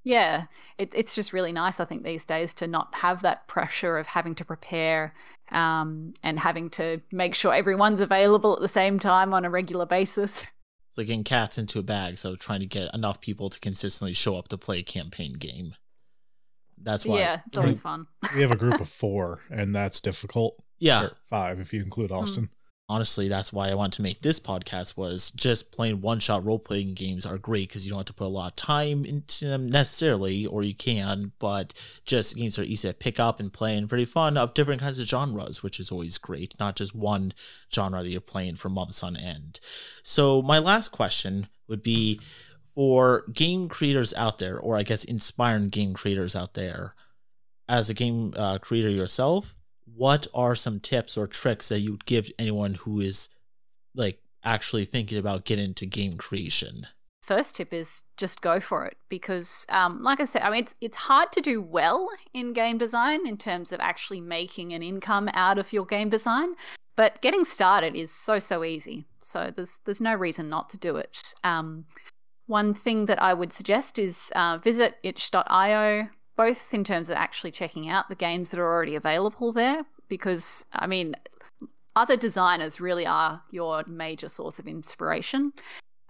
yeah, 0.04 0.46
it, 0.78 0.92
it's 0.94 1.16
just 1.16 1.32
really 1.32 1.54
nice. 1.54 1.80
I 1.80 1.86
think 1.86 2.04
these 2.04 2.26
days 2.26 2.54
to 2.56 2.68
not 2.68 2.94
have 2.96 3.22
that 3.22 3.48
pressure 3.48 3.98
of 3.98 4.08
having 4.08 4.36
to 4.36 4.46
prepare 4.46 5.14
um, 5.52 6.14
and 6.24 6.40
having 6.40 6.70
to 6.72 7.02
make 7.12 7.36
sure 7.36 7.54
everyone's 7.54 8.02
available 8.02 8.54
at 8.54 8.62
the 8.62 8.68
same 8.68 9.00
time 9.00 9.34
on 9.34 9.46
a 9.46 9.50
regular 9.50 9.86
basis. 9.86 10.46
It's 10.92 10.98
like 10.98 11.08
getting 11.08 11.24
cats 11.24 11.58
into 11.58 11.80
a 11.80 11.84
bag, 11.84 12.18
so 12.18 12.36
trying 12.36 12.60
to 12.60 12.66
get 12.66 12.94
enough 12.94 13.22
people 13.22 13.50
to 13.50 13.58
consistently 13.62 14.12
show 14.12 14.36
up 14.36 14.50
to 14.50 14.58
play 14.58 14.80
a 14.80 14.84
campaign 14.84 15.32
game. 15.32 15.76
That's 16.78 17.06
why. 17.06 17.20
Yeah, 17.20 17.40
it's 17.48 17.58
always 17.58 17.80
fun. 17.80 18.08
we 18.36 18.42
have 18.42 18.52
a 18.52 18.58
group 18.58 18.82
of 18.82 18.90
four, 18.90 19.40
and 19.50 19.74
that's 19.74 20.02
difficult. 20.02 20.62
Yeah, 20.80 21.04
or 21.06 21.12
five 21.30 21.62
if 21.62 21.72
you 21.72 21.80
include 21.80 22.10
hmm. 22.10 22.18
Austin. 22.18 22.50
Honestly, 22.92 23.30
that's 23.30 23.54
why 23.54 23.70
I 23.70 23.74
want 23.74 23.94
to 23.94 24.02
make 24.02 24.22
this 24.22 24.38
podcast. 24.38 24.98
Was 24.98 25.32
just 25.32 25.72
playing 25.72 26.02
one 26.02 26.20
shot 26.20 26.44
role 26.44 26.60
playing 26.60 26.94
games 26.94 27.26
are 27.26 27.38
great 27.38 27.70
because 27.70 27.86
you 27.86 27.92
don't 27.92 28.00
have 28.00 28.08
to 28.08 28.14
put 28.14 28.26
a 28.26 28.28
lot 28.28 28.48
of 28.48 28.56
time 28.58 29.06
into 29.06 29.46
them 29.46 29.70
necessarily, 29.70 30.46
or 30.46 30.62
you 30.62 30.76
can, 30.76 31.32
but 31.40 31.74
just 32.06 32.36
games 32.36 32.60
are 32.60 32.64
easy 32.64 32.90
to 32.90 32.94
pick 32.94 33.18
up 33.18 33.40
and 33.40 33.54
play 33.54 33.78
and 33.78 33.88
pretty 33.88 34.04
fun 34.04 34.36
of 34.36 34.54
different 34.54 34.82
kinds 34.82 35.00
of 35.00 35.08
genres, 35.08 35.64
which 35.64 35.80
is 35.80 35.90
always 35.90 36.18
great. 36.18 36.54
Not 36.60 36.76
just 36.76 36.94
one 36.94 37.34
genre 37.74 38.04
that 38.04 38.10
you're 38.10 38.20
playing 38.20 38.58
for 38.58 38.68
months 38.68 39.04
on 39.04 39.16
end. 39.16 39.62
So 40.04 40.42
my 40.42 40.60
last 40.60 40.90
question 40.90 41.48
would 41.70 41.82
be 41.82 42.20
for 42.66 43.24
game 43.32 43.70
creators 43.70 44.14
out 44.16 44.40
there, 44.40 44.60
or 44.60 44.76
I 44.76 44.84
guess 44.84 45.06
inspiring 45.06 45.70
game 45.70 45.94
creators 45.94 46.36
out 46.36 46.56
there, 46.56 46.94
as 47.70 47.90
a 47.90 47.94
game 47.94 48.34
uh, 48.36 48.58
creator 48.58 48.90
yourself, 48.90 49.56
what 49.96 50.28
are 50.34 50.56
some 50.56 50.80
tips 50.80 51.18
or 51.18 51.28
tricks 51.28 51.70
that 51.70 51.80
you 51.80 51.92
would 51.92 52.06
give 52.06 52.32
anyone 52.40 52.76
who 52.76 53.00
is 53.00 53.30
like 53.96 54.20
actually 54.44 54.86
thinking 54.86 55.18
about 55.18 55.46
getting 55.46 55.66
into 55.66 55.86
game 55.86 56.18
creation? 56.18 56.88
First 57.24 57.56
tip 57.56 57.72
is 57.72 58.02
just 58.18 58.42
go 58.42 58.60
for 58.60 58.86
it 58.86 58.98
because, 59.08 59.66
um, 59.70 60.02
like 60.02 60.20
I 60.20 60.26
said, 60.26 60.42
I 60.42 60.50
mean 60.50 60.64
it's 60.64 60.76
it's 60.82 60.98
hard 60.98 61.32
to 61.34 61.42
do 61.42 61.62
well 61.62 62.10
in 62.34 62.54
game 62.54 62.78
design 62.78 63.28
in 63.28 63.38
terms 63.38 63.72
of 63.72 63.80
actually 63.80 64.22
making 64.22 64.74
an 64.74 64.82
income 64.82 65.30
out 65.34 65.58
of 65.58 65.72
your 65.72 65.86
game 65.86 66.10
design. 66.10 66.56
But 66.98 67.22
getting 67.22 67.46
started 67.46 67.96
is 67.96 68.12
so 68.12 68.40
so 68.40 68.64
easy. 68.64 69.06
So 69.20 69.52
there's 69.56 69.80
there's 69.86 70.02
no 70.02 70.16
reason 70.16 70.50
not 70.50 70.70
to 70.72 70.78
do 70.78 70.98
it. 70.98 71.16
Um, 71.44 71.86
one 72.48 72.74
thing 72.74 73.06
that 73.06 73.22
I 73.22 73.34
would 73.34 73.54
suggest 73.54 73.98
is 73.98 74.32
uh, 74.36 74.58
visit 74.58 74.96
itch.io, 75.04 76.10
both 76.42 76.74
in 76.74 76.84
terms 76.84 77.10
of 77.10 77.16
actually 77.18 77.52
checking 77.52 77.86
out 77.88 78.10
the 78.10 78.16
games 78.28 78.50
that 78.50 78.60
are 78.60 78.72
already 78.74 78.96
available 78.96 79.52
there, 79.52 79.84
because, 80.08 80.66
I 80.72 80.88
mean, 80.88 81.16
other 81.96 82.18
designers 82.18 82.82
really 82.82 83.06
are 83.06 83.44
your 83.52 83.84
major 83.86 84.30
source 84.30 84.58
of 84.60 84.68
inspiration. 84.68 85.54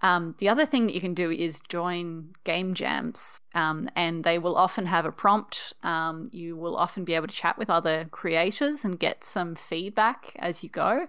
Um, 0.00 0.34
the 0.38 0.48
other 0.48 0.66
thing 0.66 0.86
that 0.86 0.94
you 0.94 1.00
can 1.00 1.14
do 1.14 1.30
is 1.30 1.60
join 1.68 2.34
game 2.44 2.74
jams, 2.74 3.38
um, 3.54 3.88
and 3.94 4.24
they 4.24 4.38
will 4.38 4.56
often 4.56 4.86
have 4.86 5.06
a 5.06 5.12
prompt. 5.12 5.74
Um, 5.82 6.28
you 6.32 6.56
will 6.56 6.76
often 6.76 7.04
be 7.04 7.14
able 7.14 7.28
to 7.28 7.40
chat 7.42 7.58
with 7.58 7.70
other 7.70 8.08
creators 8.10 8.84
and 8.84 8.98
get 8.98 9.22
some 9.22 9.54
feedback 9.54 10.34
as 10.38 10.62
you 10.64 10.70
go. 10.70 11.06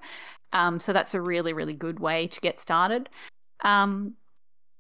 Um, 0.52 0.80
so 0.80 0.94
that's 0.94 1.16
a 1.16 1.22
really, 1.22 1.54
really 1.54 1.74
good 1.74 2.00
way 2.00 2.28
to 2.28 2.42
get 2.42 2.60
started. 2.60 3.10
Um, 3.62 4.16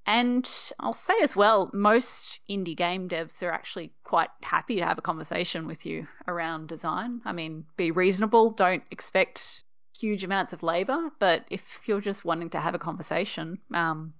and 0.05 0.49
I'll 0.79 0.93
say 0.93 1.13
as 1.21 1.35
well, 1.35 1.69
most 1.73 2.39
indie 2.49 2.75
game 2.75 3.07
devs 3.07 3.41
are 3.41 3.51
actually 3.51 3.93
quite 4.03 4.29
happy 4.41 4.75
to 4.77 4.85
have 4.85 4.97
a 4.97 5.01
conversation 5.01 5.65
with 5.65 5.85
you 5.85 6.07
around 6.27 6.67
design. 6.67 7.21
I 7.25 7.31
mean, 7.31 7.65
be 7.77 7.91
reasonable, 7.91 8.51
don't 8.51 8.83
expect 8.91 9.63
huge 9.97 10.23
amounts 10.23 10.53
of 10.53 10.63
labor, 10.63 11.11
but 11.19 11.45
if 11.49 11.81
you're 11.85 12.01
just 12.01 12.25
wanting 12.25 12.49
to 12.51 12.59
have 12.59 12.75
a 12.75 12.79
conversation, 12.79 13.59
um, 13.73 14.13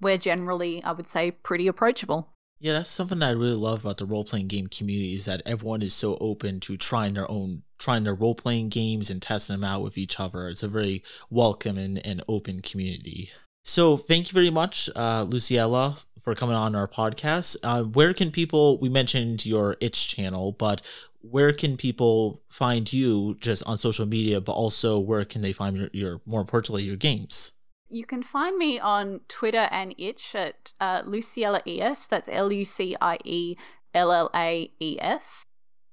we're 0.00 0.18
generally, 0.18 0.82
I 0.82 0.92
would 0.92 1.08
say, 1.08 1.30
pretty 1.30 1.66
approachable. 1.66 2.30
Yeah, 2.60 2.72
that's 2.74 2.88
something 2.88 3.18
that 3.18 3.28
I 3.28 3.32
really 3.32 3.56
love 3.56 3.84
about 3.84 3.98
the 3.98 4.06
role 4.06 4.24
playing 4.24 4.48
game 4.48 4.68
community 4.68 5.12
is 5.12 5.26
that 5.26 5.42
everyone 5.44 5.82
is 5.82 5.92
so 5.92 6.16
open 6.18 6.60
to 6.60 6.78
trying 6.78 7.14
their 7.14 7.30
own, 7.30 7.62
trying 7.78 8.04
their 8.04 8.14
role 8.14 8.34
playing 8.34 8.70
games 8.70 9.10
and 9.10 9.20
testing 9.20 9.54
them 9.54 9.64
out 9.64 9.82
with 9.82 9.98
each 9.98 10.18
other. 10.18 10.48
It's 10.48 10.62
a 10.62 10.68
very 10.68 11.02
welcome 11.28 11.76
and, 11.76 12.04
and 12.06 12.22
open 12.26 12.60
community. 12.60 13.30
So 13.66 13.96
thank 13.96 14.28
you 14.28 14.34
very 14.34 14.50
much, 14.50 14.90
uh, 14.94 15.24
Luciella, 15.24 15.98
for 16.20 16.34
coming 16.34 16.54
on 16.54 16.76
our 16.76 16.86
podcast. 16.86 17.56
Uh, 17.62 17.82
where 17.82 18.12
can 18.12 18.30
people? 18.30 18.78
We 18.78 18.90
mentioned 18.90 19.46
your 19.46 19.78
itch 19.80 20.08
channel, 20.08 20.52
but 20.52 20.82
where 21.22 21.50
can 21.50 21.78
people 21.78 22.42
find 22.50 22.92
you 22.92 23.36
just 23.40 23.62
on 23.64 23.78
social 23.78 24.04
media? 24.04 24.42
But 24.42 24.52
also, 24.52 24.98
where 24.98 25.24
can 25.24 25.40
they 25.40 25.54
find 25.54 25.78
your, 25.78 25.88
your 25.94 26.20
more 26.26 26.42
importantly 26.42 26.82
your 26.82 26.96
games? 26.96 27.52
You 27.88 28.04
can 28.04 28.22
find 28.22 28.58
me 28.58 28.78
on 28.78 29.20
Twitter 29.28 29.66
and 29.70 29.94
itch 29.96 30.34
at 30.34 30.72
uh, 30.78 31.02
Luciella 31.04 31.62
Es. 31.66 32.06
That's 32.06 32.28
L 32.28 32.52
U 32.52 32.66
C 32.66 32.94
I 33.00 33.16
E 33.24 33.56
L 33.94 34.12
L 34.12 34.30
A 34.34 34.70
E 34.78 34.98
S. 35.00 35.46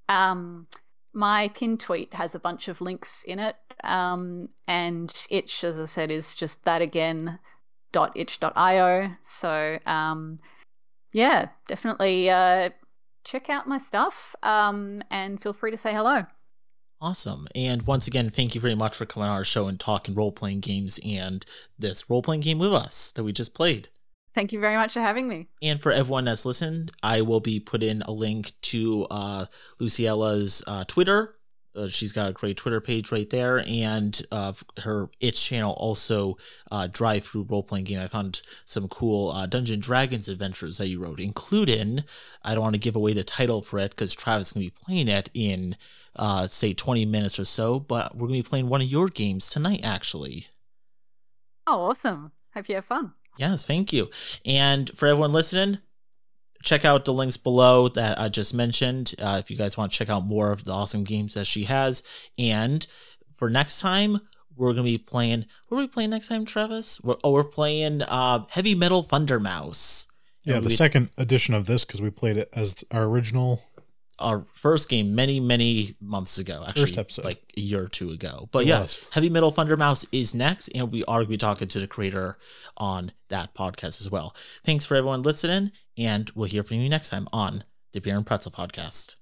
Um, 0.10 0.68
my 1.14 1.48
pin 1.50 1.78
tweet 1.78 2.14
has 2.16 2.36
a 2.36 2.40
bunch 2.40 2.68
of 2.68 2.82
links 2.82 3.24
in 3.24 3.40
it. 3.40 3.56
Um, 3.86 4.50
and 4.68 5.14
itch, 5.30 5.64
as 5.64 5.80
I 5.80 5.86
said, 5.86 6.12
is 6.12 6.36
just 6.36 6.66
that 6.66 6.82
again 6.82 7.40
itch.io. 8.16 9.12
So, 9.22 9.80
um, 9.86 10.40
yeah, 11.14 11.50
definitely 11.68 12.30
uh, 12.30 12.70
check 13.24 13.50
out 13.50 13.68
my 13.68 13.78
stuff 13.78 14.36
um, 14.44 15.04
and 15.12 15.42
feel 15.42 15.54
free 15.54 15.72
to 15.72 15.78
say 15.78 15.94
hello. 15.94 16.26
Awesome. 17.02 17.48
And 17.56 17.82
once 17.88 18.06
again, 18.06 18.30
thank 18.30 18.54
you 18.54 18.62
very 18.62 18.76
much 18.76 18.96
for 18.96 19.08
coming 19.08 19.28
on 19.28 19.36
our 19.36 19.44
show 19.44 19.68
and 19.68 19.80
talking 19.80 20.14
role 20.14 20.32
playing 20.32 20.60
games 20.60 21.00
and 21.04 21.44
this 21.78 22.10
role 22.10 22.22
playing 22.22 22.42
game 22.42 22.60
with 22.60 22.74
us 22.74 23.12
that 23.14 23.24
we 23.24 23.34
just 23.34 23.56
played. 23.56 23.88
Thank 24.36 24.54
you 24.54 24.60
very 24.60 24.76
much 24.76 24.94
for 24.94 25.02
having 25.02 25.28
me. 25.28 25.48
And 25.62 25.82
for 25.82 25.92
everyone 25.92 26.26
that's 26.26 26.46
listened, 26.46 26.92
I 27.04 27.22
will 27.22 27.40
be 27.40 27.60
putting 27.60 28.02
a 28.04 28.12
link 28.12 28.54
to 28.62 29.06
uh, 29.10 29.46
Luciella's 29.80 30.64
uh, 30.68 30.86
Twitter 30.86 31.36
uh, 31.76 31.88
she's 31.88 32.14
got 32.14 32.30
a 32.30 32.34
great 32.34 32.58
Twitter 32.58 32.82
page 32.82 33.12
right 33.12 33.30
there, 33.30 33.64
and 33.68 34.22
uh, 34.32 34.54
her 34.80 35.10
itch 35.20 35.44
channel 35.44 35.74
also 35.74 36.38
uh, 36.72 36.88
drive 36.92 37.26
through 37.26 37.44
role 37.44 37.64
playing 37.64 37.86
game. 37.86 38.00
I 38.00 38.08
found 38.08 38.42
some 38.66 38.88
cool 38.88 39.32
uh, 39.32 39.46
Dungeon 39.46 39.80
Dragons 39.80 40.28
adventures 40.28 40.78
that 40.78 40.88
you 40.88 41.00
wrote, 41.00 41.20
including 41.20 42.04
I 42.44 42.54
don't 42.54 42.64
want 42.64 42.76
to 42.76 42.82
give 42.82 42.96
away 42.96 43.14
the 43.14 43.24
title 43.24 43.62
for 43.62 43.80
it 43.80 43.92
because 43.92 44.14
Travis 44.14 44.52
can 44.52 44.62
be 44.62 44.70
playing 44.70 45.08
it 45.08 45.30
in 45.34 45.78
uh, 46.16 46.48
say 46.48 46.74
twenty 46.74 47.06
minutes 47.06 47.40
or 47.40 47.46
so, 47.46 47.80
but 47.80 48.16
we're 48.16 48.28
gonna 48.28 48.40
be 48.40 48.44
playing 48.44 48.70
one 48.70 48.82
of 48.82 48.88
your 48.88 49.08
games 49.08 49.50
tonight, 49.50 49.82
actually. 49.84 50.48
Oh, 51.68 51.82
awesome! 51.90 52.32
Hope 52.54 52.68
you 52.68 52.76
have 52.76 52.86
fun. 52.86 53.14
Yes, 53.38 53.64
thank 53.64 53.94
you. 53.94 54.10
And 54.46 54.92
for 54.96 55.08
everyone 55.08 55.32
listening, 55.32 55.80
check 56.62 56.86
out 56.86 57.06
the 57.06 57.14
links 57.14 57.38
below 57.38 57.88
that 57.90 58.20
I 58.20 58.30
just 58.30 58.54
mentioned 58.54 59.16
uh, 59.20 59.38
if 59.40 59.50
you 59.50 59.58
guys 59.58 59.78
want 59.78 59.92
to 59.92 59.98
check 59.98 60.10
out 60.10 60.26
more 60.26 60.52
of 60.52 60.64
the 60.64 60.72
awesome 60.72 61.04
games 61.04 61.34
that 61.34 61.46
she 61.46 61.66
has. 61.66 62.04
And 62.38 62.86
for 63.38 63.50
next 63.50 63.80
time, 63.80 64.22
we're 64.56 64.74
gonna 64.74 64.84
be 64.84 64.98
playing. 64.98 65.46
What 65.68 65.78
are 65.78 65.82
we 65.82 65.88
playing 65.88 66.12
next 66.12 66.28
time, 66.28 66.46
Travis? 66.46 67.02
We're, 67.02 67.16
oh, 67.24 67.32
we're 67.32 67.44
playing 67.44 68.02
uh, 68.04 68.46
Heavy 68.50 68.76
Metal 68.76 69.02
Thunder 69.02 69.40
Mouse. 69.40 70.08
Yeah, 70.44 70.60
the 70.60 70.68
we- 70.68 70.76
second 70.76 71.10
edition 71.18 71.54
of 71.54 71.66
this 71.66 71.86
because 71.86 72.02
we 72.02 72.10
played 72.10 72.38
it 72.38 72.50
as 72.54 72.84
our 72.92 73.04
original. 73.04 73.62
Our 74.22 74.46
first 74.54 74.88
game 74.90 75.14
many 75.16 75.40
many 75.40 75.96
months 76.00 76.38
ago 76.38 76.64
actually 76.68 76.84
First 76.84 76.98
episode. 76.98 77.26
like 77.26 77.42
a 77.58 77.60
year 77.62 77.84
or 77.84 77.88
two 77.88 78.12
ago 78.12 78.48
but 78.52 78.60
It 78.64 78.68
yeah 78.68 78.82
was. 78.82 79.00
heavy 79.12 79.30
metal 79.30 79.52
thunder 79.52 79.76
mouse 79.76 80.06
is 80.12 80.34
next 80.36 80.68
and 80.70 80.92
we 80.92 81.04
are 81.06 81.18
going 81.20 81.26
to 81.26 81.30
be 81.30 81.38
talking 81.38 81.68
to 81.68 81.80
the 81.80 81.88
creator 81.88 82.38
on 82.78 83.12
that 83.30 83.54
podcast 83.56 84.00
as 84.02 84.10
well 84.12 84.36
thanks 84.64 84.86
for 84.86 84.96
everyone 84.96 85.24
listening 85.24 85.72
and 85.98 86.30
we'll 86.36 86.48
hear 86.50 86.64
from 86.64 86.78
you 86.78 86.90
next 86.90 87.10
time 87.10 87.28
on 87.34 87.64
the 87.94 88.00
beer 88.00 88.16
and 88.16 88.26
pretzel 88.26 88.52
podcast 88.52 89.16